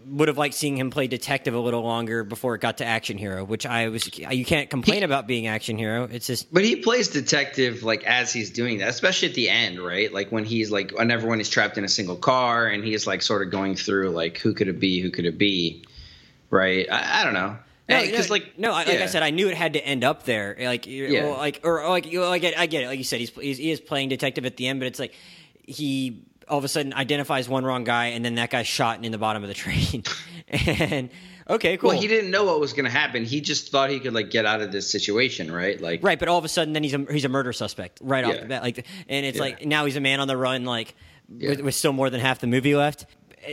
would 0.06 0.28
have 0.28 0.38
liked 0.38 0.54
seeing 0.54 0.76
him 0.76 0.90
play 0.90 1.06
detective 1.06 1.54
a 1.54 1.58
little 1.58 1.82
longer 1.82 2.24
before 2.24 2.54
it 2.54 2.60
got 2.60 2.78
to 2.78 2.84
action 2.84 3.18
hero, 3.18 3.44
which 3.44 3.64
I 3.66 3.88
was. 3.88 4.08
You 4.18 4.44
can't 4.44 4.68
complain 4.70 5.02
about 5.02 5.26
being 5.26 5.46
action 5.46 5.78
hero. 5.78 6.08
It's 6.10 6.26
just 6.26 6.52
But 6.52 6.64
he 6.64 6.76
plays 6.76 7.08
detective 7.08 7.82
like 7.82 8.04
as 8.04 8.32
he's 8.32 8.50
doing 8.50 8.78
that, 8.78 8.88
especially 8.88 9.28
at 9.28 9.34
the 9.34 9.48
end, 9.48 9.80
right? 9.80 10.12
Like 10.12 10.30
when 10.32 10.44
he's 10.44 10.70
like 10.70 10.92
when 10.96 11.10
everyone 11.10 11.40
is 11.40 11.48
trapped 11.48 11.78
in 11.78 11.84
a 11.84 11.88
single 11.88 12.16
car 12.16 12.66
and 12.66 12.84
he's 12.84 13.06
like 13.06 13.22
sort 13.22 13.42
of 13.42 13.50
going 13.50 13.76
through 13.76 14.10
like 14.10 14.38
who 14.38 14.54
could 14.54 14.68
it 14.68 14.78
be, 14.80 15.00
who 15.00 15.10
could 15.10 15.24
it 15.26 15.38
be, 15.38 15.84
right? 16.50 16.86
I, 16.90 17.20
I 17.20 17.24
don't 17.24 17.34
know. 17.34 17.56
No, 17.88 18.00
because 18.00 18.28
no, 18.28 18.32
like 18.34 18.58
no, 18.58 18.70
I- 18.72 18.84
like 18.84 18.98
yeah. 18.98 19.02
I 19.02 19.06
said, 19.06 19.22
I 19.22 19.30
knew 19.30 19.48
it 19.48 19.56
had 19.56 19.72
to 19.74 19.84
end 19.84 20.04
up 20.04 20.22
there. 20.24 20.56
Like, 20.58 20.86
Yeah. 20.86 21.24
well, 21.24 21.36
like, 21.36 21.60
or, 21.64 21.82
or 21.82 21.90
like, 21.90 22.10
you 22.10 22.24
I 22.24 22.38
get, 22.38 22.56
I 22.58 22.66
get 22.66 22.84
it. 22.84 22.86
Like 22.86 22.96
you 22.98 23.04
said, 23.04 23.18
he's, 23.20 23.30
he's 23.30 23.58
he 23.58 23.70
is 23.70 23.80
playing 23.80 24.08
detective 24.08 24.46
at 24.46 24.56
the 24.56 24.68
end, 24.68 24.78
but 24.80 24.86
it's 24.86 24.98
like 25.00 25.14
he 25.66 26.24
all 26.48 26.58
of 26.58 26.64
a 26.64 26.68
sudden 26.68 26.92
identifies 26.94 27.48
one 27.48 27.64
wrong 27.64 27.84
guy, 27.84 28.06
and 28.06 28.24
then 28.24 28.34
that 28.36 28.50
guy's 28.50 28.66
shot 28.66 29.04
in 29.04 29.12
the 29.12 29.18
bottom 29.18 29.42
of 29.42 29.48
the 29.48 29.54
train. 29.64 30.02
and 30.48 31.10
okay, 31.48 31.76
cool. 31.76 31.90
Well, 31.90 32.00
he 32.00 32.06
didn't 32.08 32.30
know 32.30 32.44
what 32.44 32.60
was 32.60 32.72
going 32.72 32.84
to 32.84 32.90
happen. 32.90 33.24
He 33.24 33.40
just 33.40 33.70
thought 33.70 33.90
he 33.90 34.00
could 34.00 34.12
like 34.14 34.30
get 34.30 34.44
out 34.46 34.60
of 34.60 34.72
this 34.72 34.90
situation, 34.90 35.50
right? 35.50 35.80
Like 35.80 36.02
Right, 36.02 36.18
but 36.18 36.28
all 36.28 36.38
of 36.38 36.44
a 36.44 36.48
sudden, 36.48 36.72
then 36.72 36.82
he's 36.82 36.94
a 36.94 37.04
he's 37.10 37.24
a 37.24 37.28
murder 37.28 37.52
suspect 37.52 38.00
right 38.02 38.24
off 38.24 38.38
the 38.40 38.46
bat. 38.46 38.62
Like, 38.62 38.86
and 39.08 39.26
it's 39.26 39.36
Yeah. 39.36 39.42
like 39.42 39.64
now 39.66 39.84
he's 39.84 39.96
a 39.96 40.00
man 40.00 40.20
on 40.20 40.28
the 40.28 40.36
run. 40.36 40.64
Like, 40.64 40.94
with, 41.28 41.60
with 41.60 41.74
still 41.74 41.92
more 41.92 42.10
than 42.10 42.20
half 42.20 42.40
the 42.40 42.46
movie 42.46 42.74
left. 42.76 43.06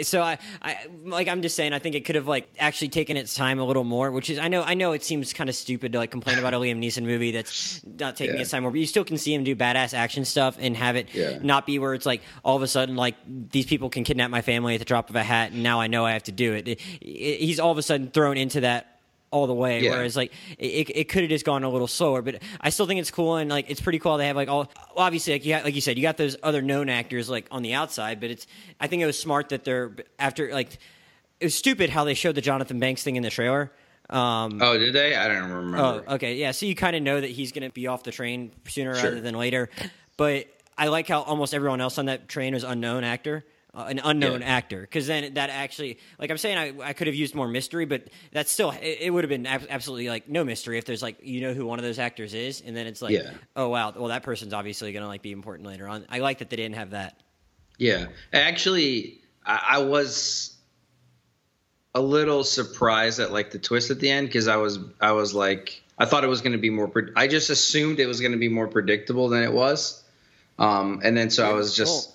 So 0.04 0.22
I, 0.22 0.38
I 0.62 0.78
like 1.04 1.28
I'm 1.28 1.42
just 1.42 1.56
saying 1.56 1.74
I 1.74 1.80
think 1.80 1.96
it 1.96 2.06
could 2.06 2.16
have 2.16 2.28
like 2.28 2.48
actually 2.60 2.90
taken 2.90 3.18
its 3.18 3.34
time 3.34 3.60
a 3.60 3.64
little 3.66 3.84
more, 3.84 4.12
which 4.12 4.30
is 4.30 4.38
I 4.40 4.48
know 4.48 4.62
I 4.64 4.74
know 4.76 4.92
it 4.92 5.04
seems 5.04 5.34
kind 5.34 5.50
of 5.50 5.56
stupid 5.56 5.94
to 5.94 5.98
like 5.98 6.12
complain 6.12 6.38
about 6.40 6.54
a 6.54 6.58
Liam 6.58 6.78
Neeson 6.80 7.04
movie 7.04 7.32
that's 7.32 7.82
not 7.86 8.16
taking 8.16 8.36
Yeah. 8.36 8.42
its 8.42 8.52
time 8.52 8.64
more, 8.64 8.72
but 8.72 8.80
you 8.80 8.86
still 8.86 9.04
can 9.04 9.18
see 9.18 9.34
him 9.34 9.44
do 9.44 9.56
badass 9.56 9.94
action 9.94 10.26
stuff 10.26 10.58
and 10.60 10.76
have 10.78 10.96
it 10.96 11.10
Yeah. 11.14 11.40
not 11.42 11.66
be 11.66 11.80
where 11.80 11.94
it's 11.94 12.06
like 12.06 12.22
all 12.44 12.56
of 12.56 12.62
a 12.62 12.68
sudden 12.68 12.96
like 12.96 13.16
these 13.28 13.66
people 13.66 13.90
can 13.90 14.04
kidnap 14.04 14.30
my 14.32 14.42
family 14.42 14.76
at 14.76 14.80
the 14.80 14.86
drop 14.86 15.10
of 15.10 15.16
a 15.16 15.24
hat 15.24 15.52
and 15.52 15.64
now 15.64 15.80
I 15.82 15.88
know 15.88 16.06
I 16.06 16.12
have 16.12 16.24
to 16.24 16.32
do 16.32 16.54
it. 16.54 16.68
It- 16.68 16.80
it- 17.02 17.40
he's 17.42 17.60
all 17.60 17.72
of 17.72 17.78
a 17.78 17.84
sudden 17.84 18.10
thrown 18.12 18.38
into 18.38 18.62
that 18.62 18.99
all 19.32 19.48
the 19.48 19.54
way. 19.54 19.82
Yeah. 19.82 19.92
Whereas 19.92 20.16
like 20.16 20.32
it, 20.58 20.90
it 20.96 21.10
could 21.10 21.22
have 21.24 21.30
just 21.30 21.46
gone 21.46 21.64
a 21.64 21.70
little 21.70 21.88
slower, 21.88 22.22
but 22.22 22.42
I 22.62 22.70
still 22.70 22.86
think 22.88 23.00
it's 23.00 23.12
cool 23.12 23.36
and 23.36 23.50
like 23.50 23.70
it's 23.70 23.82
pretty 23.82 24.00
cool. 24.00 24.18
They 24.18 24.28
have 24.28 24.36
like 24.36 24.50
all 24.50 24.72
obviously 24.96 25.34
like 25.34 25.46
you 25.46 25.54
got, 25.54 25.64
like 25.64 25.76
you 25.76 25.82
said 25.82 25.98
you 25.98 26.02
got 26.02 26.18
those 26.18 26.36
other 26.44 26.62
known 26.62 26.90
actors 26.90 27.30
like 27.30 27.46
on 27.52 27.62
the 27.62 27.74
outside, 27.74 28.20
but 28.20 28.30
it's 28.32 28.48
I 28.80 28.88
think 28.88 29.02
it 29.02 29.06
was 29.06 29.20
smart 29.20 29.50
that 29.50 29.64
they're 29.64 29.92
after 30.18 30.52
like 30.54 30.78
it 31.40 31.46
was 31.46 31.56
stupid 31.56 31.90
how 31.90 32.04
they 32.04 32.14
showed 32.16 32.36
the 32.36 32.42
Jonathan 32.42 32.80
Banks 32.80 33.04
thing 33.04 33.16
in 33.16 33.24
the 33.24 33.30
trailer. 33.30 33.72
Um, 34.10 34.60
oh, 34.62 34.78
did 34.78 34.94
they? 34.94 35.16
I 35.16 35.28
don't 35.28 35.50
remember. 35.52 35.78
Oh, 36.10 36.16
okay, 36.16 36.36
yeah. 36.36 36.50
So 36.52 36.66
you 36.66 36.74
kind 36.74 36.96
of 36.96 37.04
know 37.04 37.22
that 37.22 37.30
he's 37.30 37.52
going 37.52 37.62
to 37.64 37.70
be 37.74 37.86
off 37.86 38.02
the 38.04 38.12
train 38.12 38.52
sooner 38.68 38.96
Sure. 38.96 39.04
rather 39.12 39.22
than 39.22 39.36
later. 39.36 39.70
But 40.18 40.48
I 40.76 40.88
like 40.88 41.08
how 41.08 41.22
almost 41.22 41.54
everyone 41.54 41.80
else 41.80 42.00
on 42.00 42.06
that 42.08 42.28
train 42.28 42.56
was 42.56 42.64
unknown 42.64 43.04
actor, 43.04 43.46
uh, 43.74 43.86
an 43.88 44.00
unknown 44.04 44.42
Yeah. 44.42 44.48
actor. 44.48 44.82
Because 44.82 45.08
then 45.08 45.36
that 45.36 45.50
actually, 45.50 46.00
like 46.18 46.32
I'm 46.32 46.38
saying, 46.38 46.58
I, 46.58 46.88
I 46.90 46.94
could 46.94 47.08
have 47.08 47.16
used 47.16 47.36
more 47.36 47.48
mystery, 47.48 47.86
but 47.86 48.10
that's 48.32 48.52
still 48.52 48.72
it, 48.72 48.98
it 49.02 49.10
would 49.14 49.24
have 49.24 49.30
been 49.30 49.46
ab- 49.46 49.68
absolutely 49.70 50.10
like 50.10 50.28
no 50.28 50.44
mystery 50.44 50.78
if 50.78 50.86
there's 50.86 51.02
like 51.02 51.18
you 51.22 51.42
know 51.42 51.54
who 51.54 51.66
one 51.66 51.78
of 51.80 51.86
those 51.86 52.00
actors 52.00 52.34
is, 52.34 52.62
and 52.66 52.76
then 52.76 52.88
it's 52.88 53.02
like, 53.02 53.14
Yeah. 53.14 53.32
oh 53.56 53.70
wow, 53.70 53.92
well 53.96 54.08
that 54.08 54.24
person's 54.24 54.54
obviously 54.54 54.92
going 54.92 55.04
to 55.04 55.08
like 55.08 55.22
be 55.22 55.32
important 55.32 55.68
later 55.68 55.88
on. 55.88 56.06
I 56.10 56.20
like 56.20 56.40
that 56.40 56.50
they 56.50 56.56
didn't 56.56 56.76
have 56.76 56.92
that. 56.92 57.20
Yeah, 57.78 58.08
actually, 58.34 59.22
I, 59.46 59.62
I 59.70 59.78
was 59.84 60.56
a 61.96 62.02
little 62.02 62.44
surprised 62.44 63.20
at 63.20 63.32
like 63.32 63.52
the 63.52 63.60
twist 63.60 63.90
at 63.92 64.00
the 64.00 64.10
end 64.10 64.28
because 64.28 64.48
I 64.48 64.58
was 64.58 64.80
I 65.02 65.12
was 65.14 65.34
like 65.34 65.82
I 65.98 66.06
thought 66.06 66.24
it 66.24 66.28
was 66.28 66.42
going 66.42 66.54
to 66.54 66.58
be 66.60 66.70
more. 66.70 66.88
Pre- 66.88 67.12
I 67.16 67.28
just 67.28 67.50
assumed 67.50 68.00
it 68.00 68.06
was 68.08 68.20
going 68.22 68.32
to 68.32 68.38
be 68.38 68.50
more 68.50 68.68
predictable 68.68 69.30
than 69.30 69.44
it 69.44 69.52
was, 69.52 70.04
um, 70.58 71.02
and 71.04 71.16
then 71.18 71.30
so 71.30 71.50
I 71.50 71.54
was 71.54 71.76
just 71.76 72.12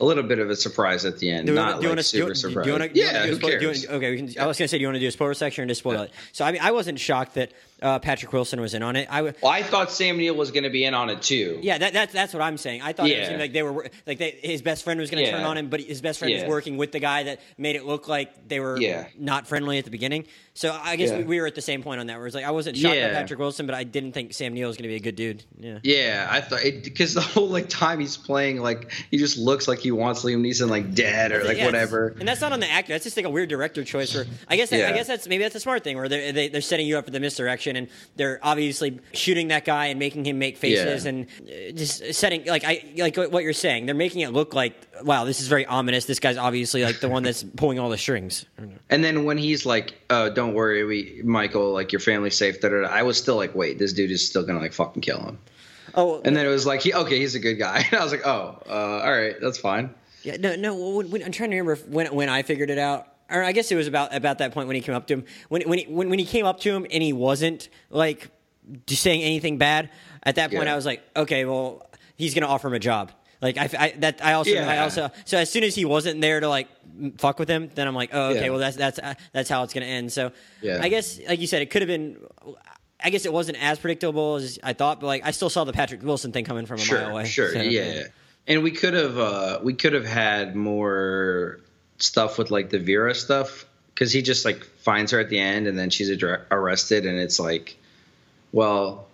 a 0.00 0.04
little 0.04 0.24
bit 0.24 0.38
of 0.40 0.50
a 0.50 0.56
surprise 0.56 1.04
at 1.04 1.18
the 1.18 1.30
end. 1.30 1.46
Do 1.46 1.52
you 1.52 1.56
not 1.56 1.66
do 1.66 1.74
you 1.74 1.80
like 1.82 1.88
wanna- 1.90 2.02
super 2.02 2.28
you- 2.30 2.34
surprised. 2.34 2.64
do 2.64 2.68
you 2.68 2.72
wanna- 2.74 2.88
do 2.88 3.00
you 3.00 3.06
yeah, 3.06 3.26
who 3.26 3.34
spoil- 3.36 3.50
you 3.52 3.58
cares? 3.60 3.86
okay, 3.86 4.16
can, 4.16 4.26
I 4.40 4.46
was 4.46 4.58
going 4.58 4.64
to 4.66 4.68
say, 4.68 4.78
do 4.78 4.82
you 4.82 4.88
want 4.88 4.96
to 4.96 5.00
do 5.00 5.06
a 5.08 5.10
spoiler 5.12 5.34
section 5.34 5.64
or 5.64 5.66
just 5.68 5.78
spoil 5.80 6.02
it? 6.02 6.10
So 6.32 6.44
I 6.44 6.50
mean, 6.52 6.60
I 6.62 6.72
wasn't 6.72 6.98
shocked 6.98 7.34
that 7.34 7.52
uh, 7.82 7.98
Patrick 7.98 8.32
Wilson 8.32 8.60
was 8.60 8.72
in 8.74 8.82
on 8.82 8.96
it. 8.96 9.08
I 9.10 9.16
w- 9.16 9.34
Well, 9.42 9.52
I 9.52 9.62
thought 9.62 9.90
Sam 9.90 10.16
Neill 10.16 10.34
was 10.34 10.50
going 10.50 10.64
to 10.64 10.70
be 10.70 10.84
in 10.84 10.94
on 10.94 11.10
it 11.10 11.22
too. 11.22 11.58
Yeah, 11.62 11.78
that, 11.78 11.92
that's 11.92 12.12
that's 12.12 12.32
what 12.32 12.42
I'm 12.42 12.56
saying. 12.56 12.82
I 12.82 12.92
thought 12.92 13.06
it 13.08 13.16
Yeah. 13.18 13.28
seemed 13.28 13.40
like 13.40 13.52
they 13.52 13.62
were 13.62 13.88
like 14.06 14.18
they, 14.18 14.30
his 14.42 14.62
best 14.62 14.84
friend 14.84 14.98
was 15.00 15.10
going 15.10 15.24
to 15.24 15.30
turn 15.30 15.42
on 15.42 15.56
him, 15.58 15.68
but 15.68 15.80
his 15.80 16.00
best 16.00 16.18
friend 16.18 16.32
was 16.34 16.44
working 16.44 16.76
with 16.76 16.92
the 16.92 17.00
guy 17.00 17.24
that 17.24 17.40
made 17.58 17.76
it 17.76 17.84
look 17.84 18.08
like 18.08 18.48
they 18.48 18.60
were 18.60 18.78
Yeah. 18.78 19.06
not 19.18 19.46
friendly 19.46 19.78
at 19.78 19.84
the 19.84 19.90
beginning. 19.90 20.26
So 20.56 20.72
I 20.80 20.94
guess 20.96 21.10
Yeah. 21.10 21.18
we, 21.18 21.24
we 21.24 21.40
were 21.40 21.46
at 21.48 21.56
the 21.56 21.60
same 21.60 21.82
point 21.82 22.00
on 22.00 22.06
that. 22.06 22.16
Where 22.18 22.26
it's 22.26 22.34
like 22.36 22.44
I 22.44 22.52
wasn't 22.52 22.76
shocked 22.76 22.94
Yeah. 22.94 23.08
by 23.08 23.14
Patrick 23.14 23.40
Wilson, 23.40 23.66
but 23.66 23.74
I 23.74 23.82
didn't 23.84 24.12
think 24.12 24.32
Sam 24.34 24.54
Neill 24.54 24.68
was 24.68 24.76
going 24.76 24.84
to 24.84 24.88
be 24.88 24.96
a 24.96 25.00
good 25.00 25.16
dude. 25.16 25.42
Yeah. 25.58 25.78
Yeah, 25.82 26.28
I 26.30 26.40
thought 26.40 26.60
because 26.84 27.14
the 27.14 27.20
whole 27.20 27.48
like 27.48 27.68
time 27.68 27.98
he's 28.00 28.16
playing, 28.16 28.60
like 28.60 28.92
he 29.10 29.18
just 29.18 29.36
looks 29.36 29.66
like 29.66 29.80
he 29.80 29.90
wants 29.90 30.22
Liam 30.24 30.40
Neeson 30.46 30.70
like 30.70 30.94
dead 30.94 31.32
or 31.32 31.42
like 31.44 31.58
Yeah, 31.58 31.66
whatever. 31.66 32.14
And 32.18 32.28
that's 32.28 32.40
not 32.40 32.52
on 32.52 32.60
the 32.60 32.70
actor. 32.70 32.92
That's 32.92 33.04
just 33.04 33.16
like 33.16 33.26
a 33.26 33.30
weird 33.30 33.48
director 33.48 33.82
choice. 33.84 34.12
For 34.12 34.26
I 34.48 34.56
guess 34.56 34.72
I 34.72 34.76
Yeah. 34.76 34.92
guess 34.92 35.06
that's 35.08 35.26
maybe 35.26 35.42
that's 35.42 35.56
a 35.56 35.60
smart 35.60 35.82
thing 35.82 35.96
where 35.96 36.08
they're 36.08 36.32
they, 36.32 36.48
they're 36.48 36.60
setting 36.60 36.86
you 36.86 36.98
up 36.98 37.04
for 37.06 37.10
the 37.10 37.20
misdirection 37.20 37.63
and 37.66 37.88
they're 38.16 38.38
obviously 38.42 39.00
shooting 39.12 39.48
that 39.48 39.64
guy 39.64 39.86
and 39.86 39.98
making 39.98 40.24
him 40.26 40.38
make 40.38 40.56
faces 40.56 41.04
Yeah. 41.04 41.08
and 41.10 41.26
uh, 41.48 41.72
just 41.72 42.14
setting 42.14 42.44
like 42.46 42.64
I 42.64 42.84
like 42.96 43.16
what 43.16 43.42
you're 43.44 43.52
saying. 43.52 43.86
They're 43.86 43.94
making 43.94 44.20
it 44.20 44.30
look 44.32 44.54
like 44.54 44.74
wow, 45.02 45.24
this 45.24 45.40
is 45.40 45.48
very 45.48 45.66
ominous. 45.66 46.04
This 46.04 46.20
guy's 46.20 46.36
obviously 46.36 46.84
like 46.84 47.00
the 47.00 47.08
one 47.08 47.22
that's 47.22 47.42
pulling 47.56 47.78
all 47.78 47.90
the 47.90 47.98
strings. 47.98 48.46
And 48.90 49.02
then 49.04 49.24
when 49.24 49.38
he's 49.38 49.66
like, 49.66 49.94
"Oh, 50.10 50.30
don't 50.30 50.54
worry, 50.54 50.84
we 50.84 51.20
Michael, 51.24 51.72
like 51.72 51.92
your 51.92 52.00
family's 52.00 52.36
safe," 52.36 52.60
da, 52.60 52.68
da, 52.68 52.82
da, 52.82 52.88
I 52.88 53.02
was 53.02 53.16
still 53.18 53.36
like, 53.36 53.54
"Wait, 53.54 53.78
this 53.78 53.92
dude 53.92 54.10
is 54.10 54.26
still 54.26 54.44
gonna 54.44 54.60
like 54.60 54.72
fucking 54.72 55.02
kill 55.02 55.20
him." 55.20 55.38
Oh, 55.96 56.20
And 56.24 56.36
then 56.36 56.44
it 56.44 56.48
was 56.48 56.66
like, 56.66 56.80
he, 56.82 56.92
"Okay, 56.92 57.18
he's 57.18 57.34
a 57.34 57.38
good 57.40 57.54
guy." 57.54 57.84
And 57.90 58.00
I 58.00 58.02
was 58.04 58.12
like, 58.12 58.26
"Oh, 58.26 58.60
uh, 58.68 58.72
all 59.04 59.12
right, 59.12 59.34
that's 59.40 59.58
fine." 59.58 59.94
Yeah, 60.22 60.36
no, 60.38 60.56
no. 60.56 60.74
When, 60.74 61.10
when, 61.10 61.22
I'm 61.22 61.32
trying 61.32 61.50
to 61.50 61.56
remember 61.56 61.72
if- 61.72 61.86
when 61.88 62.06
when 62.14 62.28
I 62.28 62.42
figured 62.42 62.70
it 62.70 62.78
out, 62.78 63.08
or 63.34 63.42
I 63.44 63.52
guess 63.52 63.70
it 63.72 63.76
was 63.76 63.86
about 63.86 64.14
about 64.14 64.38
that 64.38 64.52
point 64.52 64.68
when 64.68 64.76
he 64.76 64.82
came 64.82 64.94
up 64.94 65.06
to 65.08 65.14
him. 65.14 65.24
When 65.48 65.62
when 65.62 65.78
he, 65.80 65.84
when, 65.86 66.08
when 66.10 66.18
he 66.18 66.24
came 66.24 66.46
up 66.46 66.60
to 66.60 66.70
him 66.72 66.86
and 66.90 67.02
he 67.02 67.12
wasn't 67.12 67.68
like 67.90 68.30
saying 68.88 69.22
anything 69.22 69.58
bad. 69.58 69.90
At 70.22 70.36
that 70.36 70.50
point, 70.50 70.64
Yeah. 70.64 70.72
I 70.72 70.76
was 70.76 70.86
like, 70.86 71.02
okay, 71.14 71.44
well, 71.44 71.86
he's 72.16 72.32
gonna 72.34 72.46
offer 72.46 72.68
him 72.68 72.74
a 72.74 72.78
job. 72.78 73.12
Like 73.42 73.58
I, 73.58 73.68
I 73.78 73.94
that 73.98 74.20
I 74.24 74.32
also 74.34 74.54
I 74.56 74.78
also 74.78 75.10
so 75.26 75.36
as 75.36 75.50
soon 75.50 75.64
as 75.64 75.74
he 75.74 75.84
wasn't 75.84 76.20
there 76.22 76.40
to 76.40 76.48
like 76.48 76.68
fuck 77.18 77.38
with 77.38 77.48
him, 77.48 77.70
then 77.74 77.86
I'm 77.86 77.94
like, 77.94 78.10
oh, 78.14 78.30
okay, 78.30 78.44
Yeah. 78.44 78.48
well 78.50 78.58
that's 78.58 78.76
that's 78.76 78.98
uh, 78.98 79.14
that's 79.32 79.50
how 79.50 79.62
it's 79.64 79.74
gonna 79.74 79.84
end. 79.86 80.12
So 80.12 80.32
Yeah. 80.62 80.78
I 80.80 80.88
guess 80.88 81.20
like 81.28 81.40
you 81.40 81.46
said, 81.46 81.60
it 81.60 81.70
could 81.70 81.82
have 81.82 81.88
been. 81.88 82.16
I 83.06 83.10
guess 83.10 83.26
it 83.26 83.32
wasn't 83.34 83.62
as 83.62 83.78
predictable 83.78 84.36
as 84.36 84.58
I 84.62 84.72
thought, 84.72 84.98
but 85.00 85.08
like 85.08 85.26
I 85.26 85.32
still 85.32 85.50
saw 85.50 85.64
the 85.64 85.74
Patrick 85.74 86.02
Wilson 86.02 86.32
thing 86.32 86.46
coming 86.46 86.64
from 86.64 86.76
a 86.76 86.78
mile 86.78 86.86
Sure, 86.86 87.00
away. 87.10 87.24
sure, 87.26 87.52
So, 87.52 87.60
yeah. 87.60 88.04
And 88.46 88.62
we 88.62 88.70
could 88.70 88.94
have 88.94 89.18
uh 89.18 89.60
we 89.62 89.74
could 89.74 89.92
have 89.92 90.06
had 90.06 90.56
more 90.56 91.60
stuff 91.98 92.38
with 92.38 92.50
like 92.50 92.70
the 92.70 92.78
Vera 92.78 93.14
stuff 93.14 93.64
because 93.94 94.12
he 94.12 94.22
just 94.22 94.44
like 94.44 94.64
finds 94.64 95.12
her 95.12 95.20
at 95.20 95.28
the 95.28 95.38
end 95.38 95.66
and 95.66 95.78
then 95.78 95.90
she's 95.90 96.10
adre- 96.10 96.42
arrested 96.50 97.06
and 97.06 97.18
it's 97.18 97.38
like, 97.38 97.76
well, 98.52 99.06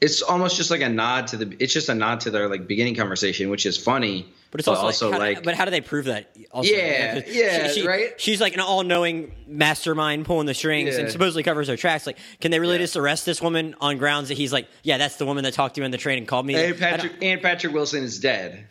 it's 0.00 0.22
almost 0.22 0.56
just 0.56 0.70
like 0.70 0.80
a 0.80 0.88
nod 0.88 1.26
to 1.28 1.36
the. 1.36 1.56
It's 1.62 1.72
just 1.74 1.88
a 1.90 1.94
nod 1.94 2.20
to 2.20 2.30
their 2.30 2.48
like 2.48 2.66
beginning 2.66 2.94
conversation, 2.94 3.50
which 3.50 3.66
is 3.66 3.76
funny. 3.76 4.26
But 4.50 4.60
it's 4.60 4.66
also, 4.66 5.10
like, 5.10 5.12
how, 5.12 5.18
like 5.20 5.42
but 5.44 5.54
how 5.54 5.64
do 5.64 5.70
they 5.70 5.80
prove 5.82 6.06
that? 6.06 6.34
Also, 6.50 6.72
Yeah, 6.72 7.22
yeah, 7.28 7.84
right? 7.86 8.20
She's 8.20 8.40
like 8.40 8.54
an 8.54 8.60
all-knowing 8.60 9.32
mastermind 9.46 10.24
pulling 10.24 10.46
the 10.46 10.54
strings 10.54 10.96
and 10.96 11.08
supposedly 11.08 11.44
covers 11.44 11.68
her 11.68 11.76
tracks. 11.76 12.04
Like, 12.04 12.18
can 12.40 12.50
they 12.50 12.58
really 12.58 12.74
Yeah. 12.74 12.78
just 12.82 12.96
arrest 12.96 13.26
this 13.26 13.40
woman 13.40 13.76
on 13.80 13.98
grounds 13.98 14.26
that 14.28 14.36
he's 14.36 14.52
like, 14.52 14.66
yeah, 14.82 14.98
that's 14.98 15.16
the 15.16 15.26
woman 15.26 15.44
that 15.44 15.54
talked 15.54 15.76
to 15.76 15.82
you 15.82 15.84
in 15.84 15.92
the 15.92 15.98
train 15.98 16.18
and 16.18 16.26
called 16.26 16.46
me? 16.46 16.56
and 16.56 16.76
Patrick 16.76 17.12
and 17.22 17.40
Patrick 17.40 17.72
Wilson 17.72 18.02
is 18.02 18.18
dead. 18.18 18.66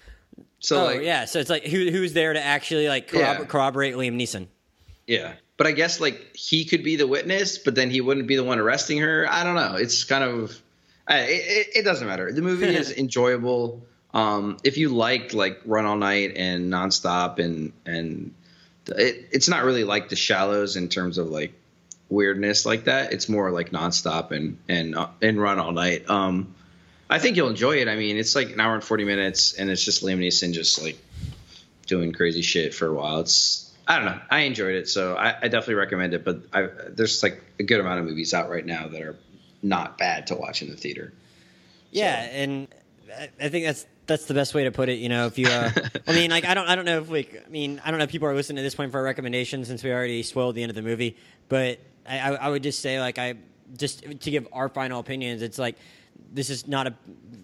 So 0.59 0.81
oh 0.81 0.85
like, 0.85 1.01
yeah, 1.01 1.25
so 1.25 1.39
it's 1.39 1.49
like 1.49 1.63
who 1.65 1.89
who's 1.89 2.13
there 2.13 2.33
to 2.33 2.41
actually 2.43 2.87
like 2.87 3.09
corrobor- 3.09 3.39
Yeah. 3.39 3.45
corroborate 3.45 3.95
Liam 3.95 4.15
Neeson? 4.15 4.47
Yeah. 5.07 5.33
But 5.57 5.67
I 5.67 5.71
guess 5.73 5.99
like 5.99 6.35
he 6.35 6.65
could 6.65 6.83
be 6.83 6.95
the 6.95 7.07
witness, 7.07 7.57
but 7.57 7.75
then 7.75 7.89
he 7.89 8.01
wouldn't 8.01 8.27
be 8.27 8.35
the 8.35 8.43
one 8.43 8.59
arresting 8.59 8.99
her. 8.99 9.27
I 9.29 9.43
don't 9.43 9.55
know. 9.55 9.75
It's 9.75 10.03
kind 10.03 10.23
of 10.23 10.51
it, 11.09 11.67
it 11.75 11.83
doesn't 11.85 12.07
matter. 12.07 12.31
The 12.31 12.41
movie 12.41 12.67
is 12.75 12.91
enjoyable. 12.91 13.81
Um, 14.13 14.57
if 14.63 14.77
you 14.77 14.89
liked 14.89 15.33
like 15.33 15.59
Run 15.65 15.85
All 15.85 15.97
Night 15.97 16.33
and 16.35 16.71
Nonstop 16.71 17.39
and 17.39 17.73
and 17.85 18.33
it, 18.87 19.27
it's 19.31 19.49
not 19.49 19.63
really 19.63 19.83
like 19.83 20.09
The 20.09 20.15
Shallows 20.15 20.75
in 20.75 20.89
terms 20.89 21.17
of 21.17 21.27
like 21.29 21.53
weirdness 22.09 22.65
like 22.65 22.85
that. 22.85 23.13
It's 23.13 23.29
more 23.29 23.51
like 23.51 23.71
Nonstop 23.71 24.31
and 24.31 24.57
and 24.67 24.95
uh, 24.95 25.07
and 25.21 25.39
Run 25.39 25.59
All 25.59 25.71
Night. 25.71 26.09
Um, 26.09 26.55
I 27.09 27.19
think 27.19 27.35
you'll 27.37 27.49
enjoy 27.49 27.77
it. 27.77 27.87
I 27.87 27.95
mean, 27.95 28.17
it's 28.17 28.35
like 28.35 28.51
an 28.51 28.59
hour 28.59 28.75
and 28.75 28.83
forty 28.83 29.03
minutes, 29.03 29.53
and 29.53 29.69
it's 29.69 29.83
just 29.83 30.03
Liam 30.03 30.19
Neeson 30.19 30.53
just 30.53 30.81
like 30.81 30.97
doing 31.87 32.11
crazy 32.13 32.41
shit 32.41 32.73
for 32.73 32.87
a 32.87 32.93
while. 32.93 33.19
It's 33.21 33.75
I 33.87 33.95
don't 33.97 34.05
know. 34.05 34.19
I 34.29 34.41
enjoyed 34.41 34.75
it, 34.75 34.87
so 34.87 35.15
I, 35.15 35.29
I 35.41 35.47
definitely 35.47 35.75
recommend 35.75 36.13
it. 36.13 36.23
But 36.23 36.41
I, 36.53 36.67
there's 36.89 37.23
like 37.23 37.41
a 37.57 37.63
good 37.63 37.79
amount 37.79 37.99
of 37.99 38.05
movies 38.05 38.33
out 38.33 38.49
right 38.49 38.65
now 38.65 38.87
that 38.87 39.01
are 39.01 39.17
not 39.63 39.97
bad 39.97 40.27
to 40.27 40.35
watch 40.35 40.61
in 40.61 40.69
the 40.69 40.77
theater. 40.77 41.11
Yeah, 41.91 42.21
and 42.21 42.67
I- 43.41 43.49
think 43.49 43.65
that's 43.65 43.87
that's 44.05 44.25
the 44.25 44.33
best 44.35 44.53
way 44.53 44.63
to 44.65 44.71
put 44.71 44.89
it. 44.89 44.99
You 44.99 45.09
know, 45.09 45.25
if 45.25 45.39
you, 45.39 45.47
uh, 45.47 45.71
I 46.07 46.13
mean, 46.13 46.29
like 46.29 46.45
I 46.45 46.53
don't, 46.53 46.67
I 46.67 46.75
don't 46.75 46.85
know 46.85 46.99
if 46.99 47.09
like, 47.09 47.43
I 47.45 47.49
mean, 47.49 47.81
I 47.83 47.89
don't 47.89 47.97
know 47.97 48.03
if 48.03 48.11
people 48.11 48.27
are 48.27 48.35
listening 48.35 48.57
to 48.57 48.61
this 48.63 48.75
point 48.75 48.91
for 48.91 48.99
a 48.99 49.03
recommendation 49.03 49.65
since 49.65 49.83
we 49.83 49.91
already 49.91 50.21
spoiled 50.21 50.53
the 50.55 50.61
end 50.61 50.69
of 50.69 50.75
the 50.75 50.81
movie, 50.83 51.17
but 51.47 51.79
I, 52.07 52.19
I, 52.19 52.29
I 52.35 52.49
would 52.49 52.61
just 52.63 52.81
say 52.83 52.99
like 52.99 53.17
I 53.17 53.35
just 53.77 54.03
to 54.03 54.31
give 54.31 54.47
our 54.53 54.69
final 54.69 54.99
opinions. 54.99 55.41
It's 55.41 55.57
like 55.57 55.75
this 56.31 56.49
is 56.49 56.67
not 56.67 56.87
a 56.87 56.93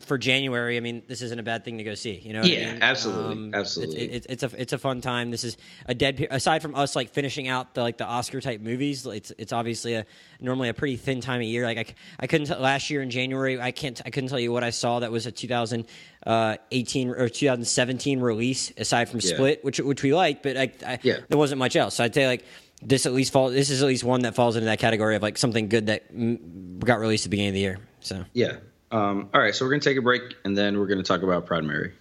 for 0.02 0.18
January. 0.18 0.76
I 0.78 0.82
mean, 0.82 1.02
this 1.08 1.22
isn't 1.22 1.40
a 1.40 1.44
bad 1.44 1.64
thing 1.66 1.78
to 1.80 1.84
go 1.84 1.96
see. 1.96 2.20
You 2.24 2.34
know? 2.34 2.42
what 2.42 2.50
I 2.50 2.54
Yeah, 2.54 2.74
mean? 2.74 2.82
absolutely, 2.84 3.32
um, 3.32 3.48
it's- 3.50 3.60
absolutely. 3.62 4.02
It's, 4.12 4.26
it's 4.30 4.44
a 4.44 4.52
it's 4.62 4.74
a 4.74 4.78
fun 4.78 5.02
time. 5.02 5.32
This 5.32 5.44
is 5.44 5.58
a 5.88 5.94
dead. 5.96 6.28
Aside 6.30 6.62
from 6.62 6.76
us 6.76 6.96
like 6.96 7.12
finishing 7.12 7.48
out 7.48 7.74
the 7.74 7.82
like 7.82 7.98
the 7.98 8.06
Oscar 8.06 8.42
type 8.42 8.62
movies, 8.62 9.06
it's 9.06 9.32
it's 9.38 9.54
obviously 9.54 9.96
a 9.96 10.06
normally 10.40 10.70
a 10.70 10.74
pretty 10.74 10.98
thin 10.98 11.22
time 11.22 11.42
of 11.42 11.48
year. 11.48 11.64
Like 11.66 11.78
I, 11.78 11.86
I 12.20 12.28
couldn't 12.28 12.48
t- 12.48 12.56
last 12.56 12.90
year 12.90 13.02
in 13.02 13.10
January. 13.10 13.60
I 13.60 13.72
can't 13.72 14.00
I 14.06 14.10
couldn't 14.10 14.30
tell 14.30 14.40
you 14.40 14.52
what 14.52 14.64
I 14.64 14.70
saw 14.72 15.00
that 15.00 15.12
was 15.12 15.26
a 15.26 15.32
2018 15.32 17.10
or 17.10 17.30
2017 17.30 18.20
release 18.20 18.72
aside 18.78 19.10
from 19.10 19.20
Yeah. 19.22 19.34
Split, 19.34 19.64
which 19.64 19.80
which 19.80 20.04
we 20.04 20.14
liked, 20.14 20.44
but 20.44 20.58
I, 20.58 20.72
I 20.86 21.00
Yeah. 21.04 21.18
there 21.30 21.38
wasn't 21.38 21.60
much 21.60 21.76
else. 21.76 21.96
So 21.96 22.04
I'd 22.04 22.14
say 22.14 22.28
like. 22.28 22.44
This 22.82 23.06
at 23.06 23.14
least 23.14 23.32
fall. 23.32 23.50
This 23.50 23.70
is 23.70 23.82
at 23.82 23.88
least 23.88 24.04
one 24.04 24.24
that 24.24 24.36
falls 24.36 24.58
into 24.58 24.66
that 24.66 24.80
category 24.80 25.16
of 25.16 25.22
like 25.22 25.38
something 25.38 25.70
good 25.70 25.88
that 25.88 26.04
got 26.80 27.00
released 27.00 27.24
at 27.26 27.30
the 27.32 27.38
beginning 27.38 27.50
of 27.50 27.54
the 27.54 27.60
year. 27.62 27.80
So 28.06 28.24
Yeah. 28.34 28.58
Um, 28.92 29.30
all 29.34 29.42
right, 29.42 29.54
so 29.54 29.66
we're 29.66 29.72
gonna 29.72 29.82
take 29.82 29.98
a 29.98 30.02
break, 30.02 30.22
and 30.46 30.56
then 30.56 30.78
we're 30.78 30.86
gonna 30.86 31.04
talk 31.04 31.24
about 31.24 31.48
Proud 31.48 31.64
Mary. 31.64 31.94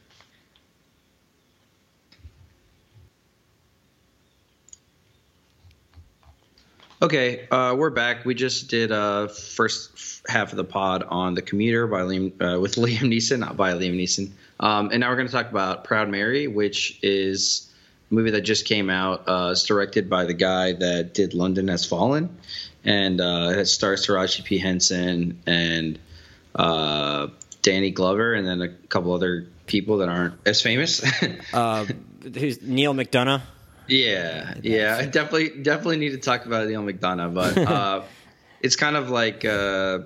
Okay, 7.00 7.48
uh, 7.50 7.74
we're 7.76 7.90
back. 7.90 8.24
We 8.24 8.34
just 8.34 8.68
did 8.68 8.92
uh, 8.92 9.28
first 9.28 10.22
half 10.28 10.52
of 10.52 10.56
the 10.56 10.64
pod 10.64 11.02
on 11.02 11.34
the 11.34 11.42
commuter 11.42 11.86
by 11.86 12.02
Liam 12.02 12.32
uh, 12.40 12.60
with 12.60 12.74
Liam 12.76 13.10
Neeson, 13.12 13.40
not 13.40 13.56
by 13.56 13.72
Liam 13.72 13.96
Neeson. 13.96 14.30
Um, 14.60 14.90
and 14.90 15.00
now 15.00 15.10
we're 15.10 15.16
going 15.16 15.26
to 15.26 15.32
talk 15.32 15.50
about 15.50 15.84
Proud 15.84 16.08
Mary, 16.08 16.46
which 16.46 16.98
is 17.02 17.70
a 18.10 18.14
movie 18.14 18.30
that 18.30 18.42
just 18.42 18.64
came 18.64 18.88
out. 18.88 19.24
Uh, 19.26 19.50
it's 19.52 19.64
directed 19.64 20.08
by 20.08 20.24
the 20.24 20.32
guy 20.32 20.72
that 20.72 21.12
did 21.12 21.34
London 21.34 21.68
Has 21.68 21.84
Fallen, 21.84 22.38
and 22.84 23.20
uh, 23.20 23.52
it 23.56 23.66
stars 23.66 24.06
Taraji 24.06 24.44
P 24.44 24.58
Henson 24.58 25.40
and 25.46 25.98
uh, 26.54 27.28
Danny 27.62 27.90
Glover, 27.90 28.34
and 28.34 28.46
then 28.46 28.62
a 28.62 28.68
couple 28.68 29.12
other 29.12 29.46
people 29.66 29.98
that 29.98 30.08
aren't 30.08 30.34
as 30.46 30.60
famous. 30.60 31.02
uh, 31.54 31.86
who's 32.22 32.62
Neal 32.62 32.94
McDonough? 32.94 33.42
Yeah, 33.86 34.54
yeah, 34.62 34.96
I 34.98 35.06
definitely 35.06 35.62
definitely 35.62 35.98
need 35.98 36.10
to 36.10 36.18
talk 36.18 36.46
about 36.46 36.68
Neal 36.68 36.82
McDonough, 36.82 37.34
but 37.34 37.58
uh, 37.68 38.02
it's 38.60 38.76
kind 38.76 38.96
of 38.96 39.10
like 39.10 39.44
uh, 39.44 40.00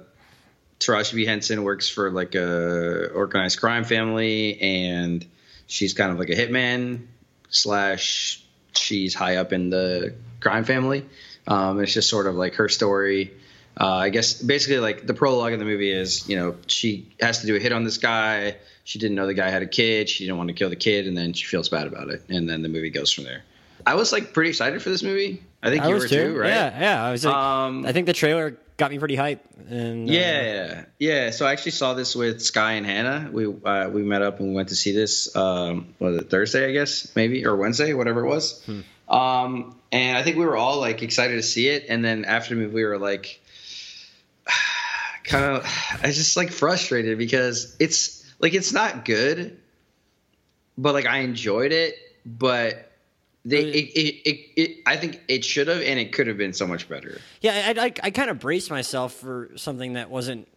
Taraji 0.80 1.14
P 1.14 1.26
Henson 1.26 1.62
works 1.62 1.88
for 1.88 2.10
like 2.10 2.34
a 2.34 3.08
organized 3.10 3.60
crime 3.60 3.84
family, 3.84 4.60
and 4.60 5.24
she's 5.66 5.94
kind 5.94 6.12
of 6.12 6.18
like 6.18 6.30
a 6.30 6.34
hitman 6.34 7.06
slash 7.50 8.42
she's 8.74 9.14
high 9.14 9.36
up 9.36 9.52
in 9.52 9.70
the 9.70 10.14
crime 10.40 10.64
family. 10.64 11.04
Um, 11.48 11.80
it's 11.80 11.92
just 11.92 12.08
sort 12.08 12.26
of 12.26 12.36
like 12.36 12.54
her 12.54 12.68
story. 12.68 13.32
Uh, 13.80 13.86
I 13.86 14.10
guess 14.10 14.34
basically 14.34 14.78
like 14.78 15.06
the 15.06 15.14
prologue 15.14 15.52
of 15.52 15.58
the 15.58 15.64
movie 15.64 15.90
is 15.90 16.28
you 16.28 16.36
know 16.36 16.56
she 16.66 17.08
has 17.20 17.40
to 17.40 17.46
do 17.46 17.56
a 17.56 17.58
hit 17.58 17.72
on 17.72 17.84
this 17.84 17.96
guy. 17.96 18.56
She 18.84 18.98
didn't 18.98 19.16
know 19.16 19.26
the 19.26 19.34
guy 19.34 19.50
had 19.50 19.62
a 19.62 19.66
kid. 19.66 20.08
She 20.08 20.24
didn't 20.24 20.38
want 20.38 20.48
to 20.48 20.54
kill 20.54 20.70
the 20.70 20.76
kid, 20.76 21.06
and 21.06 21.16
then 21.16 21.32
she 21.32 21.46
feels 21.46 21.68
bad 21.68 21.86
about 21.86 22.08
it, 22.08 22.22
and 22.28 22.48
then 22.48 22.62
the 22.62 22.68
movie 22.68 22.90
goes 22.90 23.10
from 23.10 23.24
there. 23.24 23.42
I 23.86 23.94
was 23.94 24.12
like 24.12 24.32
pretty 24.32 24.50
excited 24.50 24.82
for 24.82 24.90
this 24.90 25.02
movie. 25.02 25.42
I 25.62 25.70
think 25.70 25.84
I 25.84 25.88
you 25.88 25.94
were 25.94 26.08
too. 26.08 26.32
too, 26.32 26.38
right? 26.38 26.48
Yeah, 26.48 26.80
yeah. 26.80 27.04
I 27.04 27.10
was. 27.10 27.24
Like, 27.24 27.34
Um, 27.34 27.86
I 27.86 27.92
think 27.92 28.06
the 28.06 28.12
trailer 28.12 28.56
got 28.76 28.90
me 28.90 28.98
pretty 28.98 29.16
hyped. 29.16 29.40
And 29.68 30.08
uh, 30.08 30.12
Yeah, 30.12 30.84
yeah. 30.98 31.30
So 31.30 31.46
I 31.46 31.52
actually 31.52 31.72
saw 31.72 31.94
this 31.94 32.16
with 32.16 32.42
Sky 32.42 32.72
and 32.72 32.86
Hannah. 32.86 33.28
We 33.30 33.46
uh, 33.46 33.88
we 33.90 34.02
met 34.02 34.22
up 34.22 34.40
and 34.40 34.50
we 34.50 34.54
went 34.54 34.70
to 34.70 34.76
see 34.76 34.92
this. 34.92 35.34
Um, 35.36 35.94
was 35.98 36.16
it 36.16 36.30
Thursday? 36.30 36.68
I 36.68 36.72
guess 36.72 37.14
maybe 37.14 37.44
or 37.46 37.56
Wednesday, 37.56 37.92
whatever 37.92 38.24
it 38.24 38.28
was. 38.28 38.62
Hmm. 38.64 38.80
Um, 39.08 39.76
and 39.90 40.16
I 40.16 40.22
think 40.22 40.36
we 40.36 40.44
were 40.44 40.56
all 40.56 40.80
like 40.80 41.02
excited 41.02 41.34
to 41.36 41.42
see 41.42 41.68
it. 41.68 41.86
And 41.88 42.04
then 42.04 42.24
after 42.24 42.54
the 42.54 42.60
movie, 42.60 42.74
we 42.74 42.84
were 42.84 42.98
like, 42.98 43.40
kind 45.24 45.44
of, 45.44 45.64
I 46.02 46.06
was 46.06 46.16
just 46.16 46.36
like 46.36 46.50
frustrated 46.50 47.18
because 47.18 47.76
it's 47.78 48.24
like 48.38 48.54
it's 48.54 48.72
not 48.72 49.04
good, 49.04 49.58
but 50.76 50.94
like 50.94 51.06
I 51.06 51.18
enjoyed 51.18 51.72
it, 51.72 51.96
but. 52.24 52.84
They, 53.44 53.60
it, 53.60 53.86
it, 53.94 54.28
it, 54.28 54.60
it, 54.60 54.76
I 54.84 54.96
think 54.96 55.22
it 55.26 55.42
should 55.42 55.68
have 55.68 55.80
and 55.80 55.98
it 55.98 56.12
could 56.12 56.26
have 56.26 56.36
been 56.36 56.52
so 56.52 56.66
much 56.66 56.86
better. 56.86 57.18
yeah. 57.40 57.72
I, 57.74 57.86
I, 57.86 57.92
I 58.02 58.10
kind 58.10 58.28
of 58.28 58.40
braced 58.40 58.68
myself 58.68 59.14
for 59.14 59.52
something 59.56 59.94
that 59.94 60.10
wasn't 60.10 60.48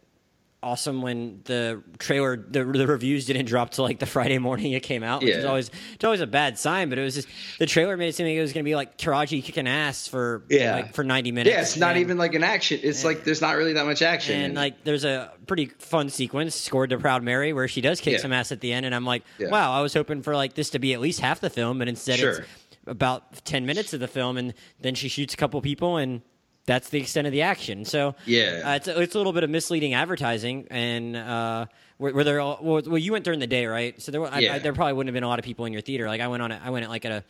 awesome 0.62 1.02
when 1.02 1.40
the 1.44 1.82
trailer, 1.98 2.36
the, 2.36 2.64
the 2.64 2.86
reviews 2.86 3.26
didn't 3.26 3.46
drop 3.46 3.70
till 3.70 3.84
like 3.84 3.98
the 3.98 4.06
Friday 4.06 4.38
morning 4.38 4.72
it 4.72 4.82
came 4.82 5.02
out, 5.02 5.22
which 5.22 5.34
is 5.34 5.44
always 5.44 5.70
it's 5.94 6.04
always 6.04 6.20
a 6.20 6.26
bad 6.26 6.58
sign. 6.58 6.88
But 6.88 6.98
it 6.98 7.02
was 7.02 7.14
just 7.14 7.28
the 7.58 7.66
trailer 7.66 7.96
made 7.96 8.08
it 8.08 8.14
seem 8.14 8.26
like 8.26 8.34
it 8.36 8.40
was 8.40 8.52
going 8.52 8.64
to 8.64 8.68
be 8.68 8.74
like 8.76 8.96
Taraji 8.98 9.42
kicking 9.42 9.66
ass 9.66 10.06
for 10.06 10.44
Yeah. 10.48 10.74
like 10.76 10.94
for 10.94 11.04
ninety 11.04 11.32
minutes. 11.32 11.52
Yeah, 11.54 11.60
it's 11.62 11.76
not 11.76 11.92
and- 11.92 12.00
even 12.00 12.18
like 12.18 12.34
an 12.34 12.44
action. 12.44 12.80
It's 12.82 13.04
like 13.04 13.24
there's 13.24 13.40
not 13.40 13.56
really 13.56 13.72
that 13.74 13.86
much 13.86 14.02
action. 14.02 14.40
And 14.40 14.54
like, 14.54 14.84
there's 14.84 15.04
a 15.04 15.32
pretty 15.46 15.66
fun 15.66 16.08
sequence 16.08 16.54
scored 16.54 16.90
to 16.90 16.98
Proud 16.98 17.22
Mary 17.22 17.52
where 17.52 17.66
she 17.68 17.80
does 17.80 18.00
kick 18.00 18.14
Yeah. 18.14 18.18
some 18.20 18.32
ass 18.32 18.52
at 18.52 18.60
the 18.60 18.72
end, 18.72 18.86
and 18.86 18.94
I'm 18.94 19.04
like, 19.04 19.22
Yeah. 19.38 19.48
wow, 19.50 19.72
I 19.72 19.80
was 19.82 19.92
hoping 19.94 20.22
for 20.22 20.34
like 20.36 20.54
this 20.54 20.70
to 20.70 20.78
be 20.78 20.94
at 20.94 21.00
least 21.00 21.20
half 21.20 21.40
the 21.40 21.50
film, 21.50 21.78
but 21.78 21.88
instead 21.88 22.20
it's 22.20 22.40
about 22.86 23.44
ten 23.44 23.66
minutes 23.66 23.92
of 23.94 24.00
the 24.00 24.08
film, 24.08 24.36
and 24.36 24.54
then 24.80 24.94
she 24.94 25.08
shoots 25.08 25.34
a 25.34 25.36
couple 25.36 25.60
people, 25.60 25.96
and 25.96 26.22
that's 26.66 26.90
the 26.90 27.00
extent 27.00 27.26
of 27.26 27.32
the 27.32 27.42
action. 27.42 27.84
So 27.84 28.14
Yeah. 28.26 28.62
uh, 28.64 28.74
it's 28.76 28.88
a, 28.88 29.00
it's 29.00 29.14
a 29.14 29.18
little 29.18 29.32
bit 29.32 29.42
of 29.44 29.50
misleading 29.50 29.94
advertising, 29.94 30.66
and 30.70 31.16
uh, 31.16 31.66
were, 31.98 32.12
were 32.12 32.24
there 32.24 32.40
all, 32.40 32.58
well, 32.62 32.82
well, 32.86 32.98
you 32.98 33.12
went 33.12 33.24
during 33.24 33.40
the 33.40 33.46
day, 33.48 33.66
right? 33.66 34.00
So 34.00 34.12
there, 34.12 34.20
were, 34.20 34.30
Yeah. 34.38 34.54
I, 34.54 34.58
there 34.60 34.72
probably 34.72 34.92
wouldn't 34.92 35.08
have 35.08 35.14
been 35.14 35.24
a 35.24 35.28
lot 35.28 35.38
of 35.40 35.44
people 35.44 35.64
in 35.66 35.72
your 35.72 35.82
theater. 35.82 36.06
Like 36.06 36.20
I 36.20 36.28
went 36.28 36.42
on, 36.42 36.52
a, 36.52 36.60
I 36.64 36.70
went 36.70 36.84
at 36.84 36.90
like 36.90 37.04
at 37.04 37.12
a 37.12 37.24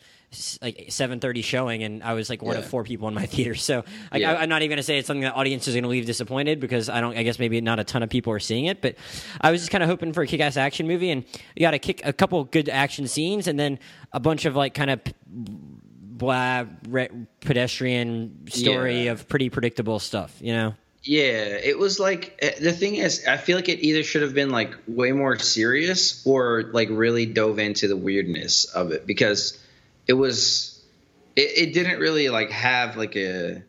like 0.63 0.85
seven 0.89 1.19
thirty 1.19 1.43
showing, 1.43 1.83
and 1.83 2.03
I 2.03 2.13
was 2.13 2.27
like 2.29 2.41
one 2.41 2.57
of 2.57 2.65
four 2.65 2.83
people 2.83 3.07
in 3.07 3.13
my 3.13 3.25
theater. 3.27 3.53
So 3.55 3.83
like, 4.11 4.21
Yeah. 4.21 4.33
I, 4.33 4.41
I'm 4.43 4.49
not 4.49 4.61
even 4.61 4.73
gonna 4.75 4.83
say 4.83 4.97
it's 4.97 5.07
something 5.07 5.21
that 5.21 5.35
audience 5.35 5.67
is 5.67 5.75
gonna 5.75 5.87
leave 5.87 6.05
disappointed 6.07 6.59
because 6.59 6.89
I 6.89 7.01
don't. 7.01 7.15
I 7.17 7.21
guess 7.23 7.37
maybe 7.39 7.59
not 7.61 7.79
a 7.79 7.83
ton 7.83 8.01
of 8.03 8.09
people 8.09 8.33
are 8.33 8.39
seeing 8.39 8.65
it, 8.65 8.81
but 8.81 8.95
I 9.41 9.51
was 9.51 9.61
just 9.61 9.71
kind 9.71 9.83
of 9.83 9.89
hoping 9.89 10.11
for 10.13 10.21
a 10.23 10.27
kick-ass 10.27 10.57
action 10.57 10.87
movie, 10.87 11.09
and 11.11 11.23
you 11.55 11.61
got 11.61 11.71
to 11.71 11.79
kick 11.79 12.01
a 12.03 12.13
couple 12.13 12.43
good 12.45 12.67
action 12.69 13.07
scenes, 13.07 13.47
and 13.47 13.59
then 13.59 13.77
a 14.11 14.19
bunch 14.19 14.45
of 14.45 14.55
like 14.55 14.73
kind 14.73 14.89
of 14.89 15.01
blah 16.17 16.65
re- 16.87 17.09
pedestrian 17.41 18.47
story 18.49 19.05
Yeah. 19.05 19.11
of 19.11 19.27
pretty 19.27 19.49
predictable 19.49 19.99
stuff. 19.99 20.35
You 20.41 20.53
know. 20.53 20.73
yeah, 21.03 21.57
it 21.71 21.77
was 21.77 21.99
like 21.99 22.37
eh, 22.41 22.51
the 22.59 22.71
thing 22.71 22.95
is, 22.95 23.25
I 23.27 23.37
feel 23.37 23.55
like 23.57 23.69
it 23.69 23.79
either 23.83 24.03
should 24.03 24.21
have 24.21 24.33
been 24.33 24.49
like 24.49 24.73
way 24.87 25.11
more 25.11 25.37
serious 25.39 26.21
or 26.25 26.69
like 26.73 26.89
really 26.91 27.25
dove 27.25 27.59
into 27.59 27.87
the 27.87 27.97
weirdness 27.97 28.65
of 28.65 28.91
it 28.91 29.05
because 29.07 29.57
it 30.07 30.13
was. 30.13 30.69
It, 31.35 31.69
it 31.69 31.73
didn't 31.73 31.99
really 31.99 32.29
like 32.29 32.51
have 32.51 32.95
like 32.95 33.15
a 33.15 33.63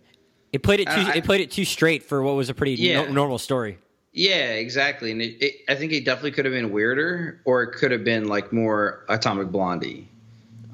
It 0.53 0.63
played 0.63 0.81
it 0.81 0.85
too. 0.85 0.91
I- 0.93 1.13
I- 1.13 1.15
it 1.17 1.25
played 1.25 1.41
it 1.41 1.51
too 1.51 1.65
straight 1.65 2.03
for 2.03 2.23
what 2.23 2.35
was 2.37 2.51
a 2.51 2.55
pretty 2.55 2.75
Yeah. 2.75 3.05
no- 3.07 3.13
normal 3.13 3.39
story. 3.39 3.79
yeah 4.13 4.51
exactly 4.53 5.11
and 5.11 5.21
it, 5.21 5.43
it, 5.43 5.55
I 5.69 5.75
think 5.75 5.91
it 5.93 6.05
definitely 6.05 6.31
could 6.33 6.45
have 6.45 6.55
been 6.55 6.71
weirder 6.71 7.41
or 7.45 7.63
it 7.65 7.73
could 7.73 7.91
have 7.91 8.05
been 8.05 8.29
like 8.29 8.53
more 8.53 9.05
Atomic 9.09 9.49
Blondie. 9.51 10.09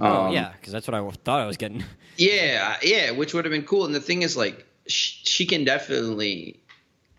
Oh 0.01 0.27
Um, 0.27 0.33
yeah, 0.33 0.53
because 0.53 0.73
that's 0.73 0.87
what 0.89 0.95
I 0.95 1.11
thought 1.25 1.41
I 1.41 1.47
was 1.47 1.57
getting. 1.57 1.85
Yeah, 2.17 2.77
yeah, 2.83 3.13
which 3.13 3.33
would 3.33 3.47
have 3.47 3.53
been 3.53 3.65
cool. 3.65 3.87
And 3.87 3.95
the 3.95 4.01
thing 4.01 4.21
is, 4.21 4.37
like, 4.37 4.67
sh- 4.87 5.21
she 5.25 5.47
can 5.47 5.65
definitely 5.65 6.61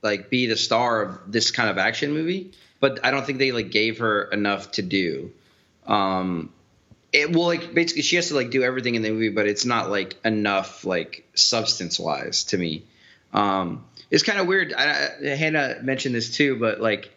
like 0.03 0.29
be 0.29 0.45
the 0.45 0.57
star 0.57 1.01
of 1.01 1.31
this 1.31 1.49
kind 1.49 1.69
of 1.69 1.79
action 1.79 2.11
movie, 2.11 2.51
but 2.79 3.03
I 3.03 3.09
don't 3.09 3.25
think 3.25 3.39
they 3.39 3.51
like 3.51 3.71
gave 3.71 3.97
her 3.99 4.23
enough 4.25 4.71
to 4.73 4.83
do. 4.83 5.31
Um, 5.87 6.53
it 7.11 7.31
well, 7.31 7.45
like 7.47 7.73
basically, 7.73 8.03
she 8.03 8.15
has 8.17 8.27
to 8.27 8.35
like 8.35 8.51
do 8.51 8.61
everything 8.61 8.93
in 8.93 9.01
the 9.01 9.09
movie, 9.09 9.29
but 9.29 9.47
it's 9.47 9.65
not 9.65 9.89
like 9.89 10.17
enough, 10.23 10.85
like 10.85 11.27
substance 11.33 11.99
wise, 11.99 12.43
to 12.45 12.57
me. 12.57 12.83
Um, 13.33 13.85
it's 14.11 14.21
kind 14.21 14.39
of 14.39 14.45
weird. 14.45 14.71
I, 14.73 15.09
I, 15.19 15.27
Hannah 15.29 15.79
mentioned 15.81 16.13
this 16.13 16.35
too, 16.35 16.57
but 16.57 16.79
like. 16.79 17.09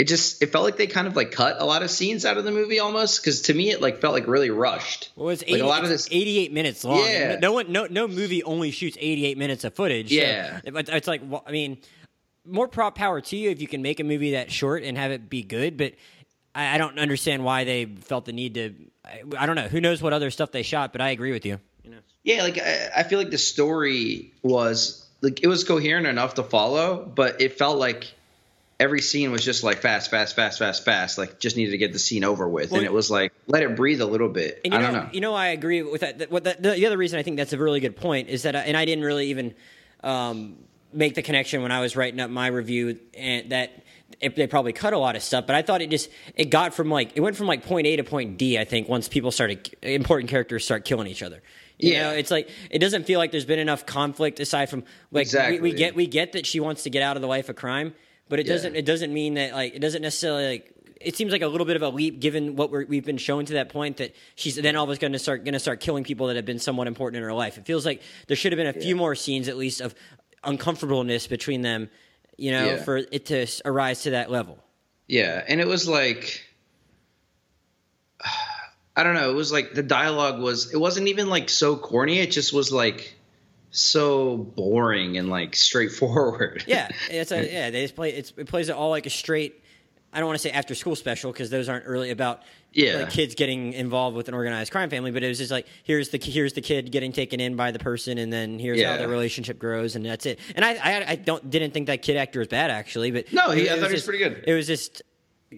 It 0.00 0.08
just 0.08 0.42
it 0.42 0.46
felt 0.50 0.64
like 0.64 0.78
they 0.78 0.86
kind 0.86 1.06
of 1.06 1.14
like 1.14 1.30
cut 1.30 1.56
a 1.60 1.64
lot 1.66 1.82
of 1.82 1.90
scenes 1.90 2.24
out 2.24 2.38
of 2.38 2.44
the 2.44 2.50
movie 2.50 2.80
almost 2.80 3.20
because 3.20 3.42
to 3.42 3.54
me 3.54 3.70
it 3.70 3.82
like 3.82 4.00
felt 4.00 4.14
like 4.14 4.26
really 4.26 4.48
rushed. 4.48 5.10
Well, 5.14 5.28
it's, 5.28 5.44
Like, 5.46 5.60
a 5.60 5.66
lot 5.66 5.82
of 5.82 5.90
this- 5.90 6.08
88 6.10 6.52
minutes 6.52 6.84
long. 6.84 7.04
Yeah. 7.06 7.36
No 7.38 7.52
one, 7.52 7.70
no, 7.70 7.86
no 7.90 8.08
movie 8.08 8.42
only 8.42 8.70
shoots 8.70 8.96
88 8.98 9.36
minutes 9.36 9.64
of 9.64 9.74
footage. 9.74 10.08
so 10.08 10.14
Yeah. 10.14 10.60
it- 10.64 10.88
it's 10.88 11.06
like, 11.06 11.20
well, 11.24 11.44
I 11.46 11.52
mean, 11.52 11.78
more 12.46 12.66
prop 12.66 12.94
power 12.94 13.20
to 13.20 13.36
you 13.36 13.50
if 13.50 13.60
you 13.60 13.68
can 13.68 13.82
make 13.82 14.00
a 14.00 14.04
movie 14.04 14.30
that 14.32 14.50
short 14.50 14.82
and 14.84 14.96
have 14.96 15.10
it 15.10 15.28
be 15.28 15.42
good. 15.42 15.76
But 15.76 15.92
I, 16.54 16.76
I 16.76 16.78
don't 16.78 16.98
understand 16.98 17.44
why 17.44 17.64
they 17.64 17.84
felt 17.84 18.24
the 18.24 18.32
need 18.32 18.54
to. 18.54 18.74
I, 19.04 19.22
I 19.36 19.44
don't 19.46 19.56
know. 19.56 19.68
Who 19.68 19.80
knows 19.82 20.00
what 20.00 20.12
other 20.14 20.30
stuff 20.30 20.50
they 20.50 20.62
shot? 20.62 20.92
But 20.92 21.02
I 21.02 21.10
agree 21.10 21.32
with 21.32 21.44
you. 21.44 21.60
You 21.84 21.90
know. 21.90 21.98
Yeah, 22.24 22.42
like 22.42 22.58
I, 22.58 22.88
I 22.96 23.02
feel 23.02 23.18
like 23.18 23.30
the 23.30 23.38
story 23.38 24.32
was 24.42 25.06
like 25.20 25.42
it 25.42 25.46
was 25.48 25.64
coherent 25.64 26.06
enough 26.06 26.34
to 26.34 26.42
follow, 26.42 27.04
but 27.14 27.40
it 27.42 27.58
felt 27.58 27.76
like 27.78 28.14
every 28.80 29.00
scene 29.02 29.30
was 29.30 29.44
just 29.44 29.62
like 29.62 29.78
fast, 29.82 30.10
fast, 30.10 30.34
fast, 30.34 30.58
fast, 30.58 30.84
fast. 30.84 31.18
Like 31.18 31.38
just 31.38 31.56
needed 31.56 31.70
to 31.70 31.78
get 31.78 31.92
the 31.92 31.98
scene 32.00 32.24
over 32.24 32.48
with, 32.48 32.70
Well, 32.72 32.80
and 32.80 32.86
it 32.86 32.92
was 32.92 33.10
like 33.10 33.32
let 33.46 33.62
it 33.62 33.76
breathe 33.76 34.00
a 34.00 34.06
little 34.06 34.28
bit. 34.30 34.60
And 34.64 34.72
you 34.74 34.78
I 34.78 34.82
know, 34.82 34.90
don't 34.92 35.04
know. 35.04 35.10
You 35.12 35.20
know, 35.20 35.34
I 35.34 35.48
agree 35.48 35.82
with 35.82 36.00
that. 36.00 36.18
that- 36.18 36.30
What 36.32 36.44
that, 36.44 36.62
the, 36.62 36.70
the 36.72 36.86
other 36.86 36.96
reason 36.98 37.18
I 37.18 37.22
think 37.22 37.36
that's 37.36 37.52
a 37.52 37.58
really 37.58 37.78
good 37.80 37.94
point 37.94 38.28
is 38.28 38.42
that, 38.42 38.56
I, 38.56 38.60
and 38.60 38.76
I 38.76 38.84
didn't 38.86 39.04
really 39.04 39.28
even 39.28 39.54
um, 40.02 40.56
make 40.92 41.14
the 41.14 41.22
connection 41.22 41.62
when 41.62 41.70
I 41.72 41.80
was 41.80 41.94
writing 41.94 42.18
up 42.20 42.30
my 42.30 42.46
review, 42.48 42.98
and 43.16 43.50
that 43.52 43.70
it, 44.20 44.34
they 44.34 44.46
probably 44.46 44.72
cut 44.72 44.92
a 44.92 44.98
lot 44.98 45.14
of 45.14 45.22
stuff. 45.22 45.46
But 45.46 45.56
I 45.56 45.62
thought 45.62 45.82
it 45.82 45.90
just 45.90 46.10
it 46.34 46.46
got 46.46 46.74
from 46.74 46.90
like 46.90 47.12
it 47.14 47.20
went 47.20 47.36
from 47.36 47.46
like 47.46 47.64
point 47.64 47.86
A 47.86 47.96
to 47.96 48.04
point 48.04 48.38
D. 48.38 48.58
I 48.58 48.64
think 48.64 48.88
once 48.88 49.08
people 49.08 49.30
started 49.30 49.70
important 49.82 50.30
characters 50.30 50.64
start 50.64 50.84
killing 50.84 51.06
each 51.06 51.22
other. 51.22 51.42
You 51.78 51.92
Yeah. 51.92 52.02
know, 52.02 52.10
it's 52.16 52.30
like 52.30 52.50
it 52.70 52.78
doesn't 52.80 53.04
feel 53.04 53.18
like 53.18 53.30
there's 53.30 53.44
been 53.46 53.58
enough 53.58 53.86
conflict 53.86 54.40
aside 54.40 54.68
from 54.68 54.84
like 55.12 55.22
Exactly. 55.22 55.60
we, 55.60 55.70
we 55.70 55.76
get 55.76 55.94
we 55.94 56.06
get 56.06 56.32
that 56.32 56.44
she 56.44 56.60
wants 56.60 56.82
to 56.82 56.90
get 56.90 57.02
out 57.02 57.16
of 57.16 57.22
the 57.22 57.28
life 57.28 57.48
of 57.48 57.56
crime, 57.56 57.94
but 58.30 58.40
it 58.40 58.46
Yeah. 58.46 58.54
doesn't 58.54 58.76
it 58.76 58.86
doesn't 58.86 59.12
mean 59.12 59.34
that 59.34 59.52
like 59.52 59.74
it 59.74 59.80
doesn't 59.80 60.00
necessarily 60.00 60.46
like 60.48 60.72
it 61.00 61.16
seems 61.16 61.32
like 61.32 61.42
a 61.42 61.46
little 61.48 61.66
bit 61.66 61.76
of 61.76 61.82
a 61.82 61.88
leap 61.88 62.20
given 62.20 62.56
what 62.56 62.70
we're, 62.70 62.84
we've 62.86 63.04
been 63.06 63.16
shown 63.18 63.44
to 63.46 63.54
that 63.54 63.68
point 63.70 63.96
that 63.98 64.14
she's 64.36 64.56
then 64.56 64.76
all 64.76 64.84
of 64.84 64.90
a 64.90 64.94
sudden 64.94 65.00
going 65.00 65.12
to 65.12 65.18
start 65.18 65.44
going 65.44 65.52
to 65.54 65.58
start 65.60 65.80
killing 65.80 66.04
people 66.04 66.26
that 66.28 66.36
have 66.36 66.44
been 66.46 66.58
somewhat 66.58 66.86
important 66.86 67.18
in 67.18 67.22
her 67.22 67.32
life. 67.34 67.58
It 67.58 67.66
feels 67.66 67.84
like 67.84 68.00
there 68.28 68.36
should 68.36 68.52
have 68.52 68.56
been 68.58 68.66
a 68.66 68.72
few 68.80 68.96
more 68.96 69.14
scenes 69.14 69.48
at 69.48 69.56
least 69.56 69.80
of 69.82 69.94
uncomfortableness 70.44 71.26
between 71.26 71.60
them, 71.62 71.90
you 72.38 72.50
know, 72.50 72.64
Yeah. 72.66 72.82
for 72.82 72.96
it 72.98 73.26
to 73.26 73.46
arise 73.66 74.02
to 74.04 74.10
that 74.10 74.30
level. 74.30 74.58
Yeah, 75.06 75.42
and 75.48 75.60
it 75.60 75.66
was 75.66 75.88
like 75.88 76.42
I 78.96 79.02
don't 79.02 79.14
know, 79.14 79.30
it 79.30 79.34
was 79.34 79.50
like 79.52 79.72
the 79.72 79.82
dialogue 79.82 80.40
was 80.40 80.72
it 80.74 80.78
wasn't 80.78 81.08
even 81.08 81.28
like 81.30 81.48
so 81.48 81.76
corny, 81.76 82.18
it 82.18 82.30
just 82.30 82.52
was 82.52 82.70
like 82.72 83.14
so 83.70 84.36
boring 84.36 85.16
and 85.16 85.28
like 85.30 85.54
straightforward. 85.56 86.64
Yeah, 86.66 86.88
it's 87.10 87.32
a 87.32 87.50
yeah. 87.50 87.70
They 87.70 87.82
just 87.82 87.94
play 87.96 88.10
it's, 88.12 88.32
it 88.36 88.46
plays 88.48 88.68
it 88.68 88.72
all 88.72 88.90
like 88.90 89.06
a 89.06 89.10
straight. 89.10 89.62
I 90.12 90.18
don't 90.18 90.26
want 90.26 90.40
to 90.40 90.42
say 90.42 90.50
after 90.50 90.74
school 90.74 90.96
special 90.96 91.30
because 91.30 91.50
those 91.50 91.68
aren't 91.68 91.86
really 91.86 92.10
about 92.10 92.42
Yeah. 92.72 92.96
like 92.96 93.10
kids 93.10 93.36
getting 93.36 93.74
involved 93.74 94.16
with 94.16 94.26
an 94.26 94.34
organized 94.34 94.72
crime 94.72 94.90
family. 94.90 95.12
But 95.12 95.22
it 95.22 95.28
was 95.28 95.38
just 95.38 95.52
like 95.52 95.66
here's 95.84 96.08
the 96.08 96.18
here's 96.18 96.52
the 96.54 96.60
kid 96.62 96.90
getting 96.90 97.12
taken 97.12 97.38
in 97.38 97.54
by 97.54 97.70
the 97.70 97.78
person, 97.78 98.18
and 98.18 98.32
then 98.32 98.58
here's 98.58 98.82
how 98.82 98.90
Yeah. 98.92 98.96
their 98.96 99.08
relationship 99.08 99.58
grows, 99.60 99.94
and 99.94 100.04
that's 100.04 100.26
it. 100.26 100.40
And 100.56 100.64
I 100.64 100.74
I, 100.74 101.04
I 101.10 101.14
don't 101.14 101.48
didn't 101.48 101.72
think 101.72 101.86
that 101.86 102.02
kid 102.02 102.16
actor 102.16 102.40
was 102.40 102.48
bad 102.48 102.70
actually, 102.72 103.12
but 103.12 103.32
No, 103.32 103.50
he- 103.50 103.62
it- 103.68 103.70
I 103.70 103.76
it 103.76 103.80
thought 103.80 103.90
he 103.90 103.94
was 103.94 104.04
pretty 104.04 104.18
good. 104.18 104.42
It 104.48 104.54
was 104.54 104.66
just 104.66 105.02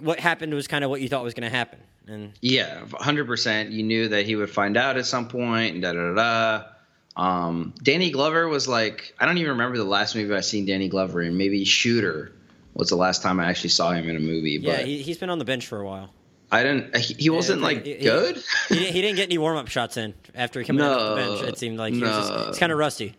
what 0.01 0.21
happened 0.21 0.53
was 0.53 0.69
kind 0.69 0.85
of 0.85 0.91
what 0.91 1.01
you 1.01 1.09
thought 1.09 1.23
was 1.25 1.33
going 1.35 1.51
to 1.51 1.57
happen, 1.57 1.79
and 2.07 2.33
Yeah, 2.43 2.85
hundred 2.93 3.27
percent. 3.27 3.71
You 3.71 3.83
knew 3.85 4.09
that 4.09 4.27
he 4.27 4.37
would 4.37 4.51
find 4.51 4.77
out 4.77 4.99
at 4.99 5.07
some 5.07 5.29
point, 5.29 5.75
and 5.75 5.83
da 5.83 5.93
da 5.95 6.15
da. 6.15 6.65
Um, 7.17 7.75
Danny 7.83 8.11
Glover 8.11 8.49
was 8.49 8.67
like, 8.69 9.15
I 9.21 9.27
don't 9.27 9.39
even 9.39 9.51
remember 9.53 9.77
the 9.77 9.85
last 9.85 10.15
movie 10.15 10.35
I 10.35 10.41
seen 10.41 10.65
Danny 10.67 10.89
Glover 10.89 11.21
in. 11.23 11.37
Maybe 11.37 11.65
Shooter 11.65 12.33
was 12.75 12.89
the 12.89 12.97
last 12.97 13.23
time 13.23 13.39
I 13.39 13.47
actually 13.47 13.71
saw 13.71 13.93
him 13.93 14.09
in 14.09 14.17
a 14.17 14.21
movie. 14.21 14.53
yeah, 14.61 14.77
But 14.77 14.87
he, 14.87 15.03
he's 15.03 15.19
been 15.19 15.29
on 15.31 15.39
the 15.39 15.45
bench 15.45 15.67
for 15.67 15.79
a 15.81 15.85
while. 15.85 16.11
I 16.51 16.63
didn't. 16.63 16.97
He, 16.97 17.15
he 17.15 17.31
wasn't 17.31 17.61
Yeah, 17.61 17.67
like 17.67 17.85
he- 17.85 17.95
he- 17.97 18.05
good. 18.05 18.43
He, 18.69 18.75
didn't- 18.75 18.93
he 18.95 19.01
didn't 19.03 19.17
get 19.17 19.25
any 19.25 19.39
warm 19.39 19.57
up 19.57 19.69
shots 19.69 19.97
in 19.97 20.15
after 20.35 20.63
coming 20.65 20.83
off 20.83 21.17
the 21.17 21.17
bench. 21.17 21.49
It 21.53 21.59
seemed 21.59 21.79
like 21.79 21.95
he 21.95 22.01
just, 22.01 22.31
no. 22.31 22.49
it's 22.49 22.59
kind 22.59 22.73
of 22.73 22.79
rusty. 22.79 23.15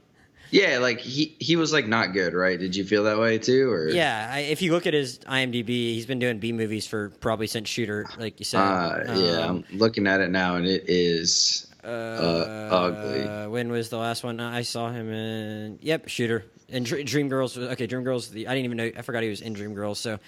yeah, 0.52 0.78
like 0.80 1.00
he 1.00 1.36
he 1.40 1.56
was 1.56 1.74
like 1.74 1.88
not 1.88 2.14
good, 2.14 2.34
right? 2.36 2.60
Did 2.60 2.76
you 2.76 2.84
feel 2.86 3.06
that 3.06 3.18
way 3.20 3.40
too? 3.40 3.72
Or 3.72 3.90
Yeah, 3.90 4.30
I, 4.32 4.40
if 4.42 4.62
you 4.62 4.72
look 4.72 4.86
at 4.86 4.94
his 4.94 5.18
IMDb, 5.20 5.68
he's 5.68 6.06
been 6.06 6.20
doing 6.20 6.38
B 6.38 6.52
movies 6.52 6.86
for 6.86 7.10
probably 7.22 7.48
since 7.48 7.68
Shooter, 7.70 8.06
like 8.20 8.40
you 8.40 8.46
said. 8.46 8.60
Uh, 8.60 9.04
yeah, 9.16 9.32
Um, 9.48 9.66
I'm 9.72 9.78
looking 9.80 10.06
at 10.06 10.22
it 10.22 10.30
now, 10.30 10.56
and 10.56 10.68
it 10.68 10.84
is 10.88 11.66
uh, 11.84 12.70
ugly. 12.72 13.22
uh, 13.24 13.50
when 13.50 13.72
was 13.72 13.90
the 13.90 13.98
last 13.98 14.24
one 14.24 14.40
I 14.40 14.62
saw 14.62 14.92
him 14.92 15.12
in? 15.12 15.80
Yep, 15.82 16.08
Shooter 16.08 16.46
and 16.70 16.86
Dr- 16.86 17.06
Dreamgirls. 17.06 17.58
Okay, 17.74 17.88
Dreamgirls. 17.88 18.30
The, 18.32 18.48
I 18.48 18.56
didn't 18.56 18.66
even 18.66 18.78
know. 18.78 18.92
I 18.98 19.02
forgot 19.02 19.24
he 19.24 19.30
was 19.30 19.42
in 19.42 19.56
Dreamgirls. 19.56 19.98
So. 19.98 20.20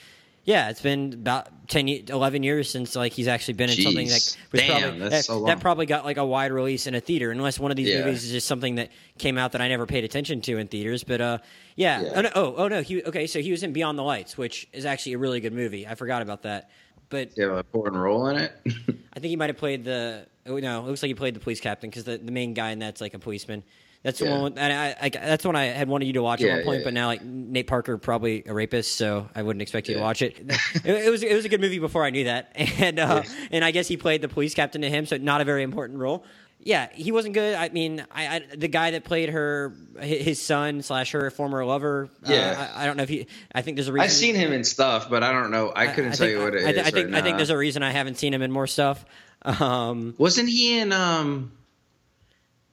Yeah, 0.48 0.70
it's 0.70 0.80
been 0.80 1.12
about 1.12 1.70
10, 1.70 1.88
11 2.08 2.44
years 2.44 2.70
since 2.70 2.96
like 2.96 3.14
he's 3.14 3.28
actually 3.28 3.56
been 3.56 3.72
in 3.72 3.78
something 3.82 4.06
that 4.06 4.38
was 4.52 4.62
Damn, 4.62 4.80
probably 4.80 5.10
that, 5.10 5.26
so 5.26 5.44
that 5.46 5.60
probably 5.60 5.88
got 5.88 6.06
like 6.06 6.18
a 6.18 6.24
wide 6.26 6.52
release 6.52 6.86
in 6.86 6.94
a 6.94 7.00
theater. 7.00 7.32
Unless 7.32 7.58
one 7.60 7.72
of 7.72 7.78
these 7.78 7.90
Yeah. 7.90 8.06
movies 8.06 8.24
is 8.26 8.30
just 8.32 8.46
something 8.46 8.76
that 8.76 8.92
came 9.18 9.40
out 9.40 9.54
that 9.54 9.62
I 9.62 9.70
never 9.70 9.88
paid 9.88 10.04
attention 10.04 10.42
to 10.42 10.60
in 10.60 10.68
theaters. 10.68 11.04
But 11.04 11.20
uh, 11.20 11.38
yeah. 11.76 12.00
Yeah. 12.00 12.12
Oh, 12.14 12.22
no, 12.22 12.30
oh, 12.36 12.56
oh 12.58 12.68
no. 12.68 12.84
He 12.84 13.02
okay. 13.06 13.26
So 13.26 13.40
he 13.42 13.50
was 13.50 13.64
in 13.64 13.74
Beyond 13.74 13.98
the 13.98 14.04
Lights, 14.04 14.38
which 14.38 14.68
is 14.72 14.86
actually 14.86 15.14
a 15.14 15.18
really 15.18 15.40
good 15.40 15.52
movie. 15.54 15.88
I 15.88 15.96
forgot 15.96 16.22
about 16.22 16.44
that. 16.44 16.70
But 17.10 17.34
Do 17.34 17.42
you 17.42 17.48
have 17.48 17.56
a 17.56 17.60
important 17.62 18.04
role 18.04 18.28
in 18.28 18.38
it? 18.38 18.52
I 19.14 19.20
think 19.20 19.30
he 19.32 19.36
might 19.38 19.50
have 19.50 19.58
played 19.58 19.84
the. 19.84 20.28
Oh 20.48 20.58
no, 20.58 20.82
it 20.86 20.88
looks 20.88 21.02
like 21.02 21.08
he 21.08 21.16
played 21.16 21.36
the 21.36 21.40
police 21.40 21.60
captain 21.60 21.90
because 21.90 22.04
the, 22.04 22.18
the 22.18 22.32
main 22.32 22.54
guy 22.54 22.72
in 22.72 22.80
that's 22.80 23.02
like 23.02 23.14
a 23.14 23.20
policeman. 23.20 23.64
That's 24.04 24.20
the 24.20 24.30
one. 24.30 24.56
And 24.56 24.72
I, 24.72 24.96
I, 25.02 25.10
that's 25.10 25.44
one 25.44 25.56
I 25.56 25.66
had 25.66 25.88
wanted 25.88 26.06
you 26.06 26.14
to 26.14 26.22
watch 26.22 26.40
Yeah, 26.40 26.50
at 26.50 26.56
one 26.58 26.66
point, 26.66 26.80
yeah, 26.82 26.84
but 26.84 26.94
now 26.94 27.08
like 27.08 27.24
Nate 27.24 27.66
Parker 27.66 27.98
probably 27.98 28.44
a 28.46 28.54
rapist, 28.54 28.98
so 28.98 29.28
I 29.34 29.42
wouldn't 29.42 29.64
expect 29.64 29.88
you 29.88 29.96
to 29.96 30.00
watch 30.00 30.22
it. 30.22 30.38
it. 30.76 30.86
It 30.86 31.10
was 31.10 31.24
it 31.24 31.34
was 31.34 31.44
a 31.44 31.50
good 31.50 31.60
movie 31.60 31.80
before 31.80 32.04
I 32.04 32.12
knew 32.12 32.26
that, 32.26 32.52
and 32.56 33.00
uh, 33.00 33.24
and 33.50 33.66
I 33.66 33.72
guess 33.72 33.88
he 33.88 33.98
played 33.98 34.22
the 34.22 34.28
police 34.28 34.54
captain 34.54 34.82
to 34.84 34.90
him, 34.92 35.08
so 35.08 35.18
not 35.18 35.42
a 35.42 35.44
very 35.44 35.64
important 35.64 35.98
role. 35.98 36.24
Yeah, 36.66 36.90
he 36.94 37.12
wasn't 37.12 37.36
good. 37.36 37.54
I 37.56 37.70
mean, 37.70 38.04
I, 38.12 38.28
I 38.38 38.42
the 38.56 38.68
guy 38.68 38.90
that 38.92 39.04
played 39.04 39.30
her, 39.30 39.72
his 40.02 40.42
son 40.42 40.82
slash 40.82 41.12
her 41.12 41.30
former 41.30 41.64
lover. 41.64 42.10
uh, 42.28 42.34
Yeah. 42.34 42.72
I, 42.76 42.84
I 42.84 42.86
don't 42.88 42.98
know 42.98 43.04
if 43.04 43.10
he. 43.10 43.28
I 43.54 43.62
think 43.62 43.78
there's 43.78 43.88
a 43.88 43.94
reason. 43.94 44.04
I've 44.04 44.12
seen 44.12 44.34
him 44.34 44.52
in 44.52 44.64
stuff, 44.64 45.08
but 45.08 45.22
I 45.22 45.32
don't 45.32 45.52
know. 45.52 45.72
I 45.76 45.86
couldn't 45.88 46.14
tell 46.14 46.26
think, 46.26 46.32
you 46.40 46.44
what 46.44 46.56
it 46.56 46.62
is. 46.62 46.78
I, 46.80 46.88
I 46.88 46.92
think 46.92 47.12
right 47.12 47.20
I 47.20 47.22
think 47.22 47.38
there's 47.38 47.52
a 47.52 47.58
reason 47.58 47.84
I 47.84 47.92
haven't 47.92 48.18
seen 48.18 48.34
him 48.34 48.42
in 48.42 48.52
more 48.52 48.68
stuff. 48.68 49.06
Um, 49.46 50.16
Wasn't 50.18 50.50
he 50.50 50.80
in? 50.80 50.92
Um, 50.92 51.52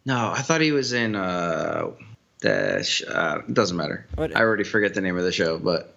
no, 0.07 0.31
I 0.35 0.41
thought 0.41 0.63
he 0.63 0.73
was 0.73 0.95
in. 0.95 1.15
Uh, 1.15 1.91
the 2.41 2.83
sh- 2.83 3.03
uh, 3.07 3.43
doesn't 3.53 3.77
matter. 3.77 4.07
What- 4.15 4.35
I 4.35 4.41
already 4.41 4.65
forget 4.65 4.95
the 4.95 5.03
name 5.03 5.19
of 5.19 5.25
the 5.25 5.33
show, 5.33 5.59
but 5.59 5.95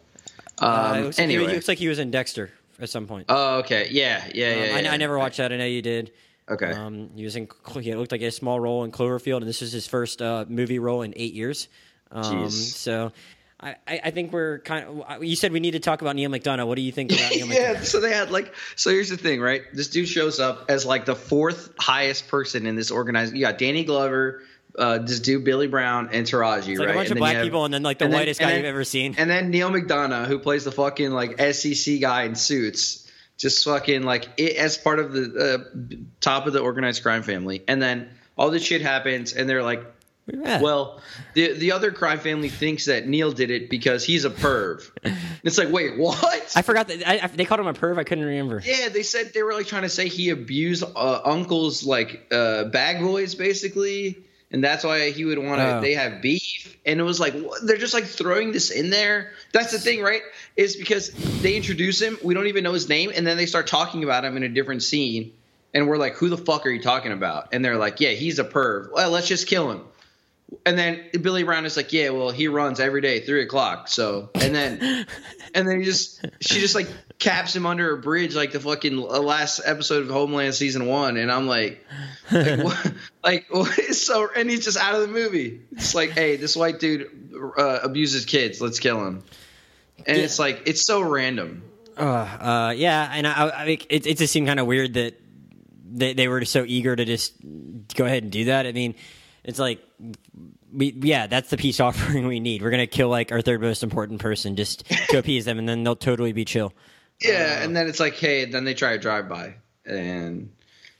um, 0.59 0.69
uh, 0.69 0.93
it 0.97 1.01
looks 1.03 1.17
like 1.17 1.29
he- 1.29 1.35
anyway. 1.35 1.53
looks 1.53 1.67
like 1.69 1.77
he 1.77 1.87
was 1.87 1.99
in 1.99 2.11
Dexter 2.11 2.51
at 2.81 2.89
some 2.89 3.07
point. 3.07 3.27
oh, 3.29 3.59
okay. 3.59 3.87
Yeah, 3.89 4.23
yeah, 4.33 4.47
Um, 4.51 4.57
yeah. 4.59 4.63
I, 4.75 4.79
yeah. 4.81 4.91
I 4.91 4.97
never 4.97 5.17
watched 5.17 5.37
that. 5.37 5.53
I 5.53 5.57
know 5.57 5.65
you 5.65 5.81
did. 5.81 6.11
Okay. 6.49 6.71
Um, 6.71 7.09
he 7.15 7.23
was 7.23 7.35
in. 7.35 7.47
He 7.81 7.93
looked 7.95 8.11
like 8.11 8.21
a 8.21 8.31
small 8.31 8.59
role 8.59 8.83
in 8.83 8.91
Cloverfield, 8.91 9.37
and 9.37 9.47
this 9.47 9.61
was 9.61 9.71
his 9.71 9.87
first 9.87 10.21
uh, 10.21 10.45
movie 10.47 10.77
role 10.79 11.01
in 11.01 11.13
eight 11.15 11.33
years. 11.33 11.67
Um, 12.11 12.23
Jeez. 12.45 12.51
so, 12.51 13.11
I, 13.59 13.75
I 13.87 14.11
think 14.11 14.31
we're 14.31 14.59
kind 14.59 14.85
of. 15.01 15.23
You 15.23 15.35
said 15.35 15.51
we 15.51 15.59
need 15.59 15.71
to 15.71 15.79
talk 15.79 16.01
about 16.03 16.15
Neal 16.15 16.29
McDonough. 16.29 16.67
What 16.67 16.75
do 16.75 16.83
you 16.83 16.91
think 16.91 17.11
about 17.11 17.31
Neal 17.31 17.47
McDonough? 17.47 17.53
yeah, 17.55 17.73
McDonough? 17.75 17.85
so 17.85 17.99
they 17.99 18.13
had 18.13 18.29
like 18.29 18.53
so 18.75 18.91
here's 18.91 19.09
the 19.09 19.17
thing, 19.17 19.41
right? 19.41 19.63
This 19.73 19.89
dude 19.89 20.07
shows 20.07 20.39
up 20.39 20.65
as 20.69 20.85
like 20.85 21.05
the 21.05 21.15
fourth 21.15 21.71
highest 21.79 22.27
person 22.27 22.67
in 22.67 22.75
this 22.75 22.91
organized. 22.91 23.33
You 23.33 23.41
got 23.41 23.57
Danny 23.57 23.83
Glover, 23.83 24.43
uh, 24.77 24.99
this 24.99 25.19
dude 25.21 25.45
Billy 25.45 25.67
Brown, 25.67 26.09
and 26.13 26.27
Taraji, 26.27 26.69
It's 26.73 26.79
like 26.79 26.89
right? 26.89 26.89
a 26.89 26.93
bunch 26.99 27.09
And 27.09 27.17
of 27.17 27.21
black 27.21 27.35
have- 27.37 27.43
people, 27.43 27.65
and 27.65 27.73
then 27.73 27.81
like 27.81 27.97
the 27.97 28.05
then- 28.05 28.13
whitest 28.19 28.39
guy 28.39 28.47
then- 28.51 28.57
you've 28.57 28.65
ever 28.65 28.83
seen. 28.83 29.15
And 29.17 29.27
then 29.27 29.49
Neal 29.49 29.71
McDonough, 29.71 30.27
who 30.27 30.37
plays 30.37 30.63
the 30.63 30.71
fucking 30.71 31.09
like 31.09 31.39
SEC 31.41 31.99
guy 31.99 32.23
in 32.25 32.35
suits, 32.35 33.04
just 33.37 33.63
fucking 33.65 34.03
like 34.03 34.27
it 34.37 34.55
as 34.57 34.77
part 34.77 34.99
of 34.99 35.11
the 35.13 35.63
uh, 35.73 35.95
top 36.21 36.47
of 36.47 36.53
the 36.53 36.59
organized 36.59 37.03
crime 37.03 37.23
family. 37.23 37.63
And 37.67 37.81
then 37.81 38.09
all 38.37 38.49
this 38.51 38.63
shit 38.63 38.81
happens, 38.81 39.33
and 39.33 39.47
they're 39.49 39.63
like, 39.63 39.83
Yeah. 40.27 40.59
well, 40.61 41.01
the 41.35 41.53
the 41.53 41.71
other 41.73 41.91
crime 41.91 42.19
family 42.19 42.49
thinks 42.49 42.85
that 42.85 43.07
Neal 43.07 43.31
did 43.31 43.51
it 43.51 43.69
because 43.69 44.03
he's 44.03 44.25
a 44.25 44.29
perv. 44.29 44.89
it's 45.43 45.57
like, 45.57 45.69
wait, 45.69 45.97
what? 45.97 46.51
I 46.55 46.61
forgot 46.63 46.87
that 46.87 47.07
I, 47.07 47.19
I, 47.23 47.27
they 47.27 47.45
called 47.45 47.59
him 47.59 47.67
a 47.67 47.73
perv. 47.73 47.97
I 47.99 48.03
couldn't 48.03 48.25
remember. 48.25 48.61
Yeah, 48.65 48.89
they 48.89 49.03
said 49.03 49.33
they 49.33 49.43
were 49.43 49.53
like 49.53 49.67
trying 49.67 49.83
to 49.83 49.89
say 49.89 50.07
he 50.07 50.29
abused 50.31 50.83
uh, 50.83 51.21
uncle's 51.25 51.85
like 51.85 52.25
uh, 52.31 52.65
bag 52.65 53.01
boys 53.01 53.35
basically, 53.35 54.17
and 54.55 54.63
that's 54.63 54.85
why 54.85 55.11
he 55.11 55.25
would 55.25 55.37
want 55.37 55.59
to. 55.59 55.77
Oh. 55.77 55.81
They 55.81 55.95
have 55.95 56.21
beef, 56.21 56.77
and 56.85 56.97
it 56.97 57.03
was 57.03 57.19
like 57.19 57.33
what? 57.33 57.67
they're 57.67 57.75
just 57.75 57.93
like 57.93 58.05
throwing 58.05 58.53
this 58.53 58.71
in 58.71 58.89
there. 58.89 59.33
That's 59.51 59.73
the 59.73 59.77
thing, 59.77 60.01
right? 60.01 60.21
Is 60.55 60.77
because 60.77 61.09
they 61.41 61.57
introduce 61.57 62.01
him, 62.01 62.17
we 62.23 62.33
don't 62.33 62.47
even 62.47 62.63
know 62.63 62.71
his 62.71 62.87
name, 62.87 63.11
and 63.13 63.27
then 63.27 63.35
they 63.35 63.47
start 63.47 63.67
talking 63.67 64.05
about 64.05 64.23
him 64.23 64.37
in 64.37 64.43
a 64.43 64.49
different 64.49 64.81
scene, 64.81 65.33
and 65.73 65.89
we're 65.89 65.97
like, 65.97 66.15
who 66.15 66.29
the 66.29 66.37
fuck 66.37 66.65
are 66.65 66.69
you 66.69 66.81
talking 66.81 67.11
about? 67.11 67.49
And 67.51 67.65
they're 67.65 67.75
like, 67.75 67.99
yeah, 67.99 68.11
he's 68.11 68.39
a 68.39 68.45
perv. 68.45 68.93
Well, 68.93 69.11
let's 69.11 69.27
just 69.27 69.45
kill 69.45 69.69
him. 69.71 69.81
And 70.65 70.77
then 70.77 71.03
Billy 71.21 71.43
Brown 71.43 71.65
is 71.65 71.75
like, 71.75 71.91
yeah, 71.91 72.09
well, 72.09 72.29
he 72.29 72.47
runs 72.47 72.79
every 72.79 73.01
day, 73.01 73.19
three 73.19 73.41
o'clock. 73.41 73.87
So, 73.87 74.29
and 74.35 74.53
then, 74.53 75.05
and 75.53 75.67
then 75.67 75.79
he 75.79 75.85
just, 75.85 76.23
she 76.39 76.59
just 76.59 76.75
like 76.75 76.87
caps 77.19 77.55
him 77.55 77.65
under 77.65 77.93
a 77.93 77.97
bridge, 77.97 78.35
like 78.35 78.51
the 78.51 78.59
fucking 78.59 78.95
last 78.97 79.59
episode 79.65 80.03
of 80.03 80.09
Homeland 80.09 80.53
season 80.53 80.85
one. 80.85 81.17
And 81.17 81.31
I'm 81.31 81.47
like, 81.47 81.83
like, 82.31 82.59
what, 82.63 82.93
like 83.23 83.45
what 83.49 83.77
is 83.79 84.05
so, 84.05 84.27
and 84.35 84.49
he's 84.49 84.63
just 84.63 84.77
out 84.77 84.93
of 84.95 85.01
the 85.01 85.07
movie. 85.07 85.61
It's 85.71 85.95
like, 85.95 86.11
hey, 86.11 86.35
this 86.35 86.55
white 86.55 86.79
dude 86.79 87.07
uh, 87.57 87.79
abuses 87.83 88.25
kids. 88.25 88.61
Let's 88.61 88.79
kill 88.79 89.03
him. 89.05 89.23
And 90.05 90.17
Yeah. 90.17 90.23
it's 90.23 90.37
like, 90.39 90.63
it's 90.67 90.85
so 90.85 91.01
random. 91.01 91.63
Uh, 91.97 92.01
uh, 92.03 92.73
yeah, 92.75 93.09
and 93.13 93.25
I, 93.25 93.31
I 93.47 93.65
it, 93.89 94.05
it 94.05 94.17
just 94.17 94.31
seemed 94.31 94.47
kind 94.47 94.59
of 94.59 94.67
weird 94.67 94.93
that 94.93 95.19
they, 95.91 96.13
they 96.13 96.27
were 96.27 96.43
so 96.45 96.63
eager 96.67 96.95
to 96.95 97.05
just 97.05 97.33
go 97.95 98.05
ahead 98.05 98.23
and 98.23 98.31
do 98.31 98.45
that. 98.45 98.67
I 98.67 98.73
mean, 98.73 98.95
it's 99.45 99.59
like, 99.59 99.79
we, 100.73 100.91
yeah, 101.01 101.27
that's 101.27 101.49
the 101.49 101.57
peace 101.57 101.79
offering 101.79 102.27
we 102.27 102.39
need. 102.39 102.61
We're 102.61 102.71
gonna 102.71 102.87
kill 102.87 103.09
like 103.09 103.31
our 103.31 103.41
third 103.41 103.61
most 103.61 103.83
important 103.83 104.19
person 104.19 104.55
just 104.55 104.85
to 105.09 105.17
appease 105.19 105.45
them, 105.45 105.59
and 105.59 105.69
then 105.69 105.83
they'll 105.83 105.95
totally 105.95 106.33
be 106.33 106.45
chill. 106.45 106.73
Yeah, 107.21 107.59
uh, 107.59 107.63
and 107.63 107.75
then 107.75 107.87
it's 107.87 107.99
like, 107.99 108.15
hey, 108.15 108.45
then 108.45 108.65
they 108.65 108.73
try 108.73 108.91
a 108.91 108.97
drive 108.97 109.29
by, 109.29 109.55
and 109.85 110.51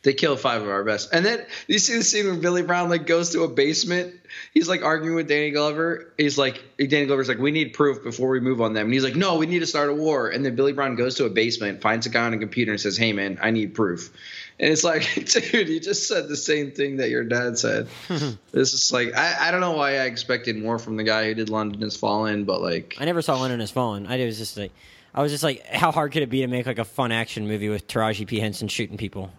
they 0.05 0.13
kill 0.13 0.37
five 0.37 0.61
of 0.61 0.69
our 0.69 0.83
best. 0.83 1.09
And 1.11 1.25
then 1.25 1.43
you 1.67 1.79
see 1.79 1.97
the 1.97 2.03
scene 2.03 2.27
where 2.27 2.35
Billy 2.35 2.61
Brown 2.61 2.89
like 2.89 3.07
goes 3.07 3.31
to 3.31 3.41
a 3.41 3.47
basement. 3.47 4.13
He's 4.53 4.69
like 4.69 4.83
arguing 4.83 5.15
with 5.15 5.27
Danny 5.27 5.49
Glover. 5.49 6.13
He's 6.15 6.37
like, 6.37 6.63
Danny 6.77 7.07
Glover's 7.07 7.27
like, 7.27 7.39
we 7.39 7.49
need 7.49 7.73
proof 7.73 8.03
before 8.03 8.29
we 8.29 8.39
move 8.39 8.61
on 8.61 8.73
them. 8.73 8.85
And 8.85 8.93
he's 8.93 9.03
like, 9.03 9.15
no, 9.15 9.37
we 9.37 9.47
need 9.47 9.59
to 9.59 9.65
start 9.65 9.89
a 9.89 9.95
war. 9.95 10.29
And 10.29 10.45
then 10.45 10.55
Billy 10.55 10.73
Brown 10.73 10.95
goes 10.95 11.15
to 11.15 11.25
a 11.25 11.29
basement, 11.29 11.81
finds 11.81 12.05
a 12.05 12.09
guy 12.09 12.23
on 12.23 12.33
a 12.33 12.37
computer, 12.37 12.71
and 12.71 12.79
says, 12.79 12.95
hey 12.95 13.13
man, 13.13 13.39
I 13.41 13.49
need 13.49 13.73
proof. 13.73 14.13
And 14.59 14.71
it's 14.71 14.83
like, 14.83 15.11
dude, 15.25 15.69
you 15.69 15.79
just 15.79 16.07
said 16.07 16.27
the 16.27 16.37
same 16.37 16.71
thing 16.71 16.97
that 16.97 17.09
your 17.09 17.23
dad 17.23 17.57
said. 17.57 17.87
this 18.51 18.73
is 18.73 18.91
like, 18.93 19.15
I, 19.17 19.47
I 19.47 19.51
don't 19.51 19.61
know 19.61 19.73
why 19.73 19.93
I 19.97 20.03
expected 20.03 20.55
more 20.55 20.77
from 20.77 20.97
the 20.97 21.03
guy 21.03 21.25
who 21.25 21.33
did 21.33 21.49
London 21.49 21.81
Has 21.81 21.97
Fallen, 21.97 22.45
but 22.45 22.61
like, 22.61 22.95
I 22.99 23.05
never 23.05 23.23
saw 23.23 23.39
London 23.39 23.59
Has 23.59 23.71
Fallen. 23.71 24.05
I 24.05 24.23
was 24.23 24.37
just 24.37 24.55
like, 24.55 24.71
I 25.15 25.23
was 25.23 25.31
just 25.31 25.43
like, 25.43 25.65
how 25.65 25.91
hard 25.91 26.11
could 26.11 26.21
it 26.21 26.29
be 26.29 26.41
to 26.41 26.47
make 26.47 26.67
like 26.67 26.77
a 26.77 26.85
fun 26.85 27.11
action 27.11 27.47
movie 27.47 27.69
with 27.69 27.87
Taraji 27.87 28.27
P 28.27 28.39
Henson 28.39 28.67
shooting 28.67 28.97
people? 28.97 29.31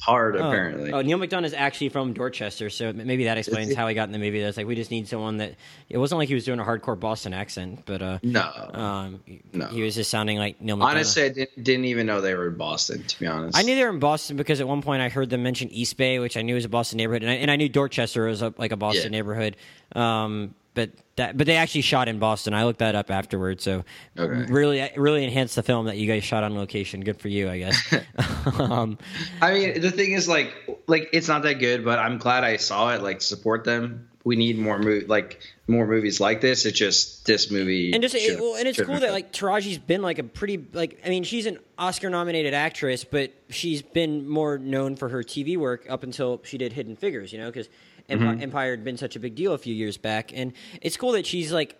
Hard 0.00 0.36
apparently. 0.36 0.92
Oh, 0.92 1.02
Neal 1.02 1.18
McDonough 1.18 1.44
is 1.44 1.54
actually 1.54 1.88
from 1.88 2.12
Dorchester, 2.12 2.70
so 2.70 2.92
maybe 2.92 3.24
that 3.24 3.38
explains 3.38 3.74
how 3.74 3.88
he 3.88 3.94
got 3.94 4.08
in 4.08 4.12
the 4.12 4.18
movie. 4.18 4.40
That's 4.40 4.56
like 4.56 4.66
we 4.66 4.74
just 4.74 4.90
need 4.90 5.08
someone 5.08 5.38
that. 5.38 5.56
It 5.88 5.98
wasn't 5.98 6.18
like 6.18 6.28
he 6.28 6.34
was 6.34 6.44
doing 6.44 6.60
a 6.60 6.64
hardcore 6.64 6.98
Boston 6.98 7.32
accent, 7.34 7.82
but 7.86 8.02
uh, 8.02 8.18
no, 8.22 8.70
um, 8.72 9.20
no, 9.52 9.66
he 9.66 9.82
was 9.82 9.94
just 9.96 10.10
sounding 10.10 10.38
like 10.38 10.60
Neal. 10.60 10.76
McDonough. 10.76 10.84
Honestly, 10.84 11.24
I 11.24 11.28
didn't, 11.30 11.64
didn't 11.64 11.84
even 11.86 12.06
know 12.06 12.20
they 12.20 12.34
were 12.34 12.48
in 12.48 12.56
Boston. 12.56 13.02
To 13.02 13.18
be 13.18 13.26
honest, 13.26 13.58
I 13.58 13.62
knew 13.62 13.74
they 13.74 13.84
were 13.84 13.90
in 13.90 13.98
Boston 13.98 14.36
because 14.36 14.60
at 14.60 14.68
one 14.68 14.82
point 14.82 15.02
I 15.02 15.08
heard 15.08 15.30
them 15.30 15.42
mention 15.42 15.68
East 15.70 15.96
Bay, 15.96 16.18
which 16.18 16.36
I 16.36 16.42
knew 16.42 16.54
was 16.54 16.64
a 16.64 16.68
Boston 16.68 16.98
neighborhood, 16.98 17.22
and 17.22 17.30
I, 17.30 17.34
and 17.34 17.50
I 17.50 17.56
knew 17.56 17.68
Dorchester 17.68 18.26
was 18.26 18.42
a, 18.42 18.54
like 18.58 18.72
a 18.72 18.76
Boston 18.76 19.12
yeah. 19.12 19.18
neighborhood. 19.18 19.56
Um, 19.94 20.54
but 20.74 20.90
that, 21.16 21.36
but 21.36 21.46
they 21.46 21.56
actually 21.56 21.80
shot 21.82 22.08
in 22.08 22.18
Boston. 22.18 22.54
I 22.54 22.64
looked 22.64 22.78
that 22.78 22.94
up 22.94 23.10
afterwards. 23.10 23.64
So 23.64 23.84
okay. 24.16 24.50
really, 24.52 24.88
really 24.96 25.24
enhanced 25.24 25.56
the 25.56 25.62
film 25.62 25.86
that 25.86 25.96
you 25.96 26.06
guys 26.06 26.24
shot 26.24 26.44
on 26.44 26.54
location. 26.56 27.02
Good 27.02 27.20
for 27.20 27.28
you, 27.28 27.48
I 27.48 27.58
guess. 27.58 27.94
um, 28.58 28.98
I 29.42 29.52
mean, 29.52 29.80
the 29.80 29.90
thing 29.90 30.12
is, 30.12 30.28
like, 30.28 30.54
like 30.86 31.10
it's 31.12 31.28
not 31.28 31.42
that 31.42 31.54
good, 31.54 31.84
but 31.84 31.98
I'm 31.98 32.18
glad 32.18 32.44
I 32.44 32.56
saw 32.56 32.94
it. 32.94 33.02
Like, 33.02 33.20
support 33.20 33.64
them. 33.64 34.08
We 34.22 34.36
need 34.36 34.58
more 34.58 34.78
movie, 34.78 35.06
like 35.06 35.40
more 35.66 35.86
movies 35.86 36.20
like 36.20 36.42
this. 36.42 36.66
It's 36.66 36.78
just 36.78 37.24
this 37.24 37.50
movie, 37.50 37.94
and 37.94 38.02
just 38.02 38.14
it, 38.14 38.38
well, 38.38 38.54
and 38.54 38.68
it's 38.68 38.78
cool 38.78 39.00
that 39.00 39.12
like 39.12 39.32
Taraji's 39.32 39.78
been 39.78 40.02
like 40.02 40.18
a 40.18 40.22
pretty 40.22 40.62
like 40.74 41.00
I 41.06 41.08
mean 41.08 41.22
she's 41.22 41.46
an 41.46 41.58
Oscar 41.78 42.10
nominated 42.10 42.52
actress, 42.52 43.02
but 43.02 43.32
she's 43.48 43.80
been 43.80 44.28
more 44.28 44.58
known 44.58 44.96
for 44.96 45.08
her 45.08 45.22
TV 45.22 45.56
work 45.56 45.86
up 45.88 46.02
until 46.02 46.42
she 46.44 46.58
did 46.58 46.74
Hidden 46.74 46.96
Figures, 46.96 47.32
you 47.32 47.38
know, 47.38 47.46
because 47.46 47.70
Empire, 48.10 48.34
mm-hmm. 48.34 48.42
Empire 48.42 48.70
had 48.72 48.84
been 48.84 48.96
such 48.96 49.16
a 49.16 49.20
big 49.20 49.34
deal 49.34 49.52
a 49.52 49.58
few 49.58 49.74
years 49.74 49.96
back, 49.96 50.32
and 50.34 50.52
it's 50.80 50.96
cool 50.96 51.12
that 51.12 51.26
she's 51.26 51.52
like 51.52 51.76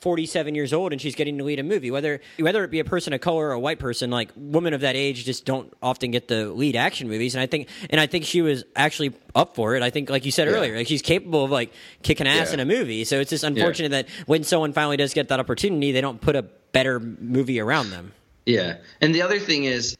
47 0.00 0.54
years 0.54 0.72
old 0.72 0.92
and 0.92 1.00
she's 1.00 1.14
getting 1.14 1.38
to 1.38 1.42
lead 1.44 1.58
a 1.58 1.62
movie 1.62 1.90
whether 1.90 2.20
whether 2.38 2.62
it 2.62 2.70
be 2.70 2.80
a 2.80 2.84
person 2.84 3.12
of 3.12 3.20
color 3.20 3.48
or 3.48 3.52
a 3.52 3.58
white 3.58 3.78
person 3.78 4.08
like 4.08 4.30
women 4.36 4.72
of 4.74 4.82
that 4.82 4.94
age 4.94 5.24
just 5.24 5.44
don't 5.44 5.72
often 5.82 6.10
get 6.10 6.28
the 6.28 6.48
lead 6.50 6.76
action 6.76 7.08
movies 7.08 7.34
and 7.34 7.42
i 7.42 7.46
think 7.46 7.68
and 7.90 8.00
i 8.00 8.06
think 8.06 8.24
she 8.24 8.42
was 8.42 8.62
actually 8.76 9.12
up 9.34 9.56
for 9.56 9.74
it 9.74 9.82
i 9.82 9.90
think 9.90 10.10
like 10.10 10.24
you 10.24 10.30
said 10.30 10.46
yeah. 10.46 10.54
earlier 10.54 10.76
like 10.76 10.86
she's 10.86 11.02
capable 11.02 11.44
of 11.44 11.50
like 11.50 11.72
kicking 12.02 12.26
ass 12.26 12.48
yeah. 12.48 12.54
in 12.54 12.60
a 12.60 12.64
movie 12.64 13.04
so 13.04 13.18
it's 13.18 13.30
just 13.30 13.42
unfortunate 13.42 13.90
yeah. 13.90 14.02
that 14.02 14.08
when 14.26 14.44
someone 14.44 14.72
finally 14.72 14.96
does 14.96 15.12
get 15.14 15.28
that 15.28 15.40
opportunity 15.40 15.90
they 15.92 16.00
don't 16.00 16.20
put 16.20 16.36
a 16.36 16.42
better 16.42 17.00
movie 17.00 17.58
around 17.58 17.90
them 17.90 18.12
yeah 18.44 18.76
and 19.00 19.14
the 19.14 19.22
other 19.22 19.40
thing 19.40 19.64
is 19.64 19.96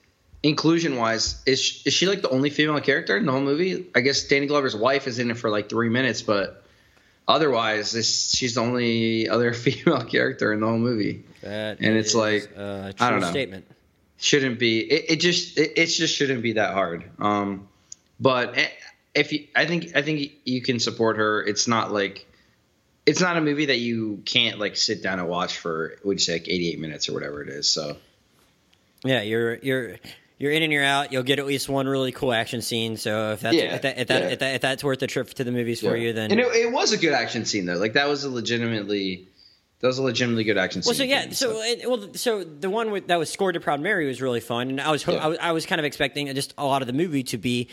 inclusion 0.46 0.96
wise, 0.96 1.42
is 1.44 1.60
she, 1.60 1.82
is 1.88 1.94
she 1.94 2.06
like 2.06 2.22
the 2.22 2.30
only 2.30 2.50
female 2.50 2.80
character 2.80 3.16
in 3.16 3.26
the 3.26 3.32
whole 3.32 3.40
movie? 3.40 3.86
I 3.94 4.00
guess 4.00 4.24
Danny 4.24 4.46
Glover's 4.46 4.76
wife 4.76 5.06
is 5.06 5.18
in 5.18 5.30
it 5.30 5.36
for 5.36 5.50
like 5.50 5.68
three 5.68 5.88
minutes, 5.88 6.22
but 6.22 6.64
otherwise, 7.26 7.92
this, 7.92 8.30
she's 8.30 8.54
the 8.54 8.60
only 8.60 9.28
other 9.36 9.52
female 9.52 10.02
character 10.02 10.52
in 10.52 10.60
the 10.60 10.66
whole 10.66 10.78
movie. 10.78 11.24
That 11.42 11.80
and 11.80 11.96
it's 11.96 12.14
like 12.14 12.50
a 12.56 12.94
I 13.00 13.10
don't 13.10 13.20
know. 13.20 13.30
Statement 13.30 13.66
shouldn't 14.18 14.58
be. 14.58 14.80
It, 14.80 15.04
it 15.10 15.16
just 15.16 15.58
it, 15.58 15.72
it, 15.76 15.86
just 15.86 16.14
shouldn't 16.14 16.42
be 16.42 16.54
that 16.54 16.72
hard. 16.72 17.04
Um, 17.18 17.68
but 18.20 18.56
eh, 18.56 18.68
if 19.14 19.32
you, 19.32 19.46
I 19.54 19.66
think 19.66 19.96
I 19.96 20.02
think 20.02 20.32
you 20.44 20.62
can 20.62 20.78
support 20.78 21.16
her. 21.16 21.42
It's 21.42 21.66
not 21.66 21.92
like 21.92 22.26
it's 23.04 23.20
not 23.20 23.36
a 23.36 23.40
movie 23.40 23.66
that 23.66 23.78
you 23.78 24.22
can't 24.24 24.58
like 24.58 24.76
sit 24.76 25.02
down 25.02 25.18
and 25.18 25.28
watch 25.28 25.58
for. 25.58 25.96
Would 26.04 26.14
you 26.14 26.18
say 26.18 26.34
like 26.34 26.48
88 26.48 26.78
minutes 26.78 27.08
or 27.08 27.14
whatever 27.14 27.42
it 27.42 27.48
is? 27.48 27.68
So 27.68 27.96
yeah, 29.04 29.22
you're 29.22 29.56
you're 29.56 29.96
you're 30.38 30.52
in 30.52 30.62
and 30.62 30.72
you're 30.72 30.84
out. 30.84 31.12
You'll 31.12 31.22
get 31.22 31.38
at 31.38 31.46
least 31.46 31.68
one 31.68 31.86
really 31.86 32.12
cool 32.12 32.32
action 32.32 32.60
scene. 32.60 32.96
So 32.96 33.32
if 33.32 33.40
that's 33.40 33.56
yeah, 33.56 33.74
if, 33.74 33.82
that, 33.82 33.98
if, 33.98 34.08
that, 34.08 34.22
yeah. 34.22 34.28
if, 34.28 34.38
that, 34.40 34.54
if, 34.56 34.60
that's 34.60 34.84
worth 34.84 34.98
the 34.98 35.06
trip 35.06 35.28
to 35.34 35.44
the 35.44 35.52
movies 35.52 35.80
for 35.80 35.96
yeah. 35.96 36.08
you, 36.08 36.12
then 36.12 36.30
and 36.30 36.40
it, 36.40 36.46
it, 36.54 36.72
was 36.72 36.92
a 36.92 36.98
good 36.98 37.12
action 37.12 37.44
scene 37.44 37.66
though. 37.66 37.76
Like 37.76 37.94
that 37.94 38.08
was 38.08 38.24
a 38.24 38.30
legitimately. 38.30 39.28
That 39.80 39.88
was 39.88 39.98
a 39.98 40.02
legitimately 40.02 40.44
good 40.44 40.56
action 40.56 40.82
scene. 40.82 40.90
Well, 40.90 40.96
so 40.96 41.04
yeah, 41.04 41.30
so. 41.32 41.60
It, 41.60 41.88
well, 41.88 42.14
so 42.14 42.44
the 42.44 42.70
one 42.70 42.90
with, 42.90 43.08
that 43.08 43.18
was 43.18 43.30
scored 43.30 43.54
to 43.54 43.60
Proud 43.60 43.80
Mary 43.80 44.06
was 44.06 44.22
really 44.22 44.40
fun, 44.40 44.70
and 44.70 44.80
I 44.80 44.90
was, 44.90 45.06
I 45.06 45.26
was 45.26 45.38
I 45.38 45.52
was 45.52 45.66
kind 45.66 45.78
of 45.78 45.84
expecting 45.84 46.34
just 46.34 46.54
a 46.56 46.64
lot 46.64 46.80
of 46.80 46.86
the 46.86 46.94
movie 46.94 47.22
to 47.24 47.38
be 47.38 47.68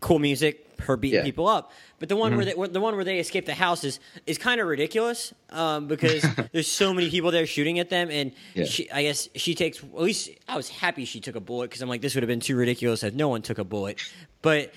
cool 0.00 0.20
music, 0.20 0.67
her 0.80 0.96
beating 0.96 1.22
people 1.22 1.48
up. 1.48 1.72
But 1.98 2.08
the 2.08 2.16
one 2.16 2.30
mm-hmm. 2.30 2.56
where 2.56 2.66
they, 2.68 2.72
the 2.72 2.80
one 2.80 2.94
where 2.96 3.04
they 3.04 3.18
escape 3.18 3.46
the 3.46 3.54
house 3.54 3.84
is 3.84 4.00
is 4.26 4.38
kind 4.38 4.60
of 4.60 4.66
ridiculous 4.66 5.32
um, 5.50 5.88
because 5.88 6.24
there's 6.52 6.70
so 6.70 6.94
many 6.94 7.10
people 7.10 7.30
there 7.30 7.46
shooting 7.46 7.78
at 7.78 7.90
them, 7.90 8.10
and 8.10 8.32
yeah. 8.54 8.64
she, 8.64 8.90
I 8.90 9.02
guess 9.02 9.28
she 9.34 9.54
takes. 9.54 9.82
At 9.82 9.94
least 9.94 10.30
I 10.48 10.56
was 10.56 10.68
happy 10.68 11.04
she 11.04 11.20
took 11.20 11.36
a 11.36 11.40
bullet 11.40 11.70
because 11.70 11.82
I'm 11.82 11.88
like 11.88 12.00
this 12.00 12.14
would 12.14 12.22
have 12.22 12.28
been 12.28 12.40
too 12.40 12.56
ridiculous 12.56 13.02
if 13.02 13.14
no 13.14 13.28
one 13.28 13.42
took 13.42 13.58
a 13.58 13.64
bullet. 13.64 14.00
But 14.42 14.72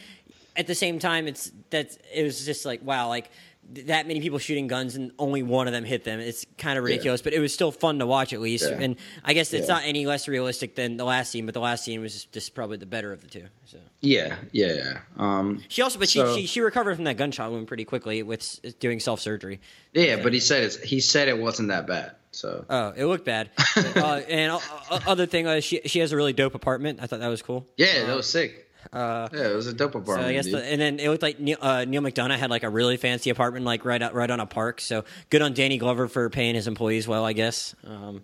at 0.56 0.68
the 0.68 0.76
same 0.76 1.00
time, 1.00 1.28
it's 1.28 1.52
that 1.70 1.98
it 2.14 2.24
was 2.24 2.46
just 2.46 2.66
like 2.66 2.84
wow, 2.84 3.08
like 3.08 3.30
that 3.74 4.08
many 4.08 4.20
people 4.20 4.38
shooting 4.38 4.68
guns 4.68 4.96
and 4.96 5.12
only 5.18 5.44
one 5.44 5.68
of 5.68 5.74
them 5.74 5.86
hit 5.86 6.04
them. 6.04 6.20
It's 6.20 6.46
kind 6.58 6.78
of 6.78 6.84
ridiculous, 6.84 7.22
yeah. 7.22 7.26
but 7.26 7.34
it 7.34 7.40
was 7.40 7.54
still 7.54 7.72
fun 7.72 8.00
to 8.00 8.06
watch 8.06 8.34
at 8.34 8.42
least. 8.42 8.70
Yeah. 8.70 8.80
And 8.80 8.96
I 9.24 9.34
guess 9.34 9.54
it's 9.54 9.68
yeah. 9.68 9.76
not 9.76 9.84
any 9.86 10.06
less 10.06 10.28
realistic 10.28 10.76
than 10.76 10.98
the 10.98 11.06
last 11.06 11.32
scene, 11.32 11.46
but 11.46 11.54
the 11.54 11.62
last 11.62 11.84
scene 11.84 12.02
was 12.02 12.26
just 12.26 12.54
probably 12.54 12.78
the 12.78 12.86
better 12.86 13.14
of 13.14 13.22
the 13.22 13.28
two. 13.28 13.46
So 13.66 13.78
yeah, 14.02 14.36
yeah, 14.52 14.74
yeah. 14.74 15.00
Um, 15.18 15.64
she 15.68 15.82
also, 15.82 16.00
but 16.00 16.10
so, 16.10 16.36
she, 16.36 16.42
she, 16.42 16.48
she 16.48 16.62
recovered 16.62 16.96
from 16.96 17.06
that 17.06 17.18
gunshot 17.18 17.52
wound 17.52 17.68
pretty 17.68 17.86
quickly 17.86 18.24
with 18.24 18.60
doing 18.80 19.00
self 19.00 19.22
surgery. 19.22 19.62
Yeah, 19.94 20.18
so. 20.18 20.24
but 20.24 20.34
he 20.34 20.40
said 20.40 20.64
it's, 20.64 20.78
he 20.78 21.00
said 21.00 21.28
it 21.28 21.38
wasn't 21.38 21.70
that 21.70 21.88
bad. 21.88 22.14
So 22.32 22.66
oh, 22.70 22.94
it 22.96 23.06
looked 23.06 23.26
bad. 23.26 23.50
uh, 23.76 24.22
and 24.28 24.54
uh, 24.54 25.00
other 25.06 25.26
thing, 25.26 25.48
uh, 25.48 25.60
she 25.60 25.82
she 25.86 26.00
has 26.00 26.12
a 26.12 26.16
really 26.16 26.34
dope 26.34 26.56
apartment. 26.56 27.00
I 27.02 27.08
thought 27.08 27.20
that 27.20 27.28
was 27.28 27.42
cool. 27.42 27.68
Yeah, 27.78 28.06
that 28.06 28.16
was 28.16 28.30
sick. 28.30 28.71
Uh, 28.92 29.30
yeah, 29.34 29.50
it 29.50 29.56
was 29.56 29.68
a 29.68 29.74
dope 29.74 29.96
apartment. 29.96 30.26
So 30.26 30.30
I 30.30 30.34
guess, 30.34 30.52
the, 30.52 30.64
and 30.64 30.82
then 30.82 31.00
it 31.00 31.10
looked 31.10 31.24
like 31.24 31.40
Neal, 31.40 31.58
uh, 31.62 31.86
Neal, 31.86 32.02
McDonough 32.02 32.38
had 32.38 32.50
like 32.50 32.64
a 32.64 32.70
really 32.70 32.98
fancy 32.98 33.30
apartment, 33.30 33.66
like 33.66 33.86
right 33.86 34.02
out, 34.02 34.14
right 34.14 34.30
on 34.30 34.40
a 34.40 34.46
park. 34.46 34.82
So 34.82 35.06
good 35.30 35.42
on 35.42 35.54
Danny 35.54 35.78
Glover 35.78 36.08
for 36.08 36.30
paying 36.30 36.56
his 36.56 36.68
employees 36.68 37.08
well, 37.08 37.26
I 37.26 37.34
guess. 37.34 37.76
Um, 37.86 38.24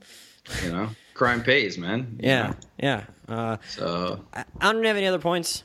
you 0.64 0.72
know, 0.72 0.90
crime 1.14 1.44
pays, 1.44 1.78
man. 1.78 2.20
Yeah, 2.24 2.54
yeah. 2.78 3.04
Uh, 3.28 3.58
so 3.70 4.26
I, 4.34 4.46
I, 4.60 4.72
don't 4.72 4.84
have 4.84 4.98
any 4.98 5.08
other 5.08 5.20
points. 5.20 5.64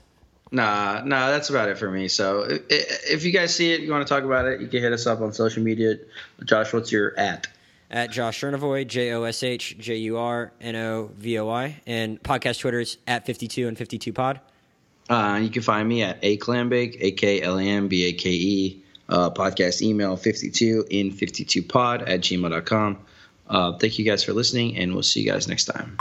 Nah, 0.50 1.02
nah, 1.04 1.30
that's 1.30 1.48
about 1.50 1.68
it 1.68 1.78
for 1.78 1.90
me. 1.90 2.08
So 2.08 2.40
if, 2.42 2.62
if 2.68 3.24
you 3.24 3.32
guys 3.32 3.54
see 3.54 3.72
it, 3.72 3.80
you 3.80 3.90
want 3.90 4.06
to 4.06 4.12
talk 4.12 4.24
about 4.24 4.46
it, 4.46 4.60
you 4.60 4.68
can 4.68 4.82
hit 4.82 4.92
us 4.92 5.06
up 5.06 5.20
on 5.20 5.32
social 5.32 5.62
media. 5.62 5.96
Josh, 6.44 6.72
what's 6.72 6.92
your 6.92 7.18
at? 7.18 7.48
At 7.90 8.10
Josh 8.10 8.40
Jurnovoi, 8.40 8.86
J 8.86 9.12
O 9.12 9.24
S 9.24 9.42
H 9.42 9.76
J 9.78 9.96
U 9.96 10.18
R 10.18 10.52
N 10.60 10.76
O 10.76 11.10
V 11.14 11.38
O 11.38 11.48
I, 11.48 11.80
and 11.86 12.22
podcast 12.22 12.60
Twitter 12.60 12.80
is 12.80 12.96
at 13.06 13.26
fifty 13.26 13.48
two 13.48 13.68
and 13.68 13.76
fifty 13.76 13.98
two 13.98 14.12
pod. 14.12 14.40
Uh, 15.08 15.40
you 15.42 15.50
can 15.50 15.62
find 15.62 15.88
me 15.88 16.02
at 16.02 16.18
a 16.22 16.36
clambake, 16.38 16.96
a 17.00 17.10
k 17.12 17.42
l 17.42 17.58
a 17.58 17.62
m 17.62 17.88
b 17.88 18.04
a 18.04 18.12
k 18.12 18.30
e. 18.30 18.82
Uh, 19.08 19.28
podcast 19.28 19.82
email 19.82 20.16
52 20.16 20.86
in 20.88 21.10
52pod 21.10 22.02
at 22.08 22.20
gmail.com. 22.20 22.98
Uh, 23.46 23.76
thank 23.76 23.98
you 23.98 24.04
guys 24.04 24.24
for 24.24 24.32
listening, 24.32 24.76
and 24.78 24.94
we'll 24.94 25.02
see 25.02 25.20
you 25.20 25.30
guys 25.30 25.48
next 25.48 25.66
time. 25.66 25.98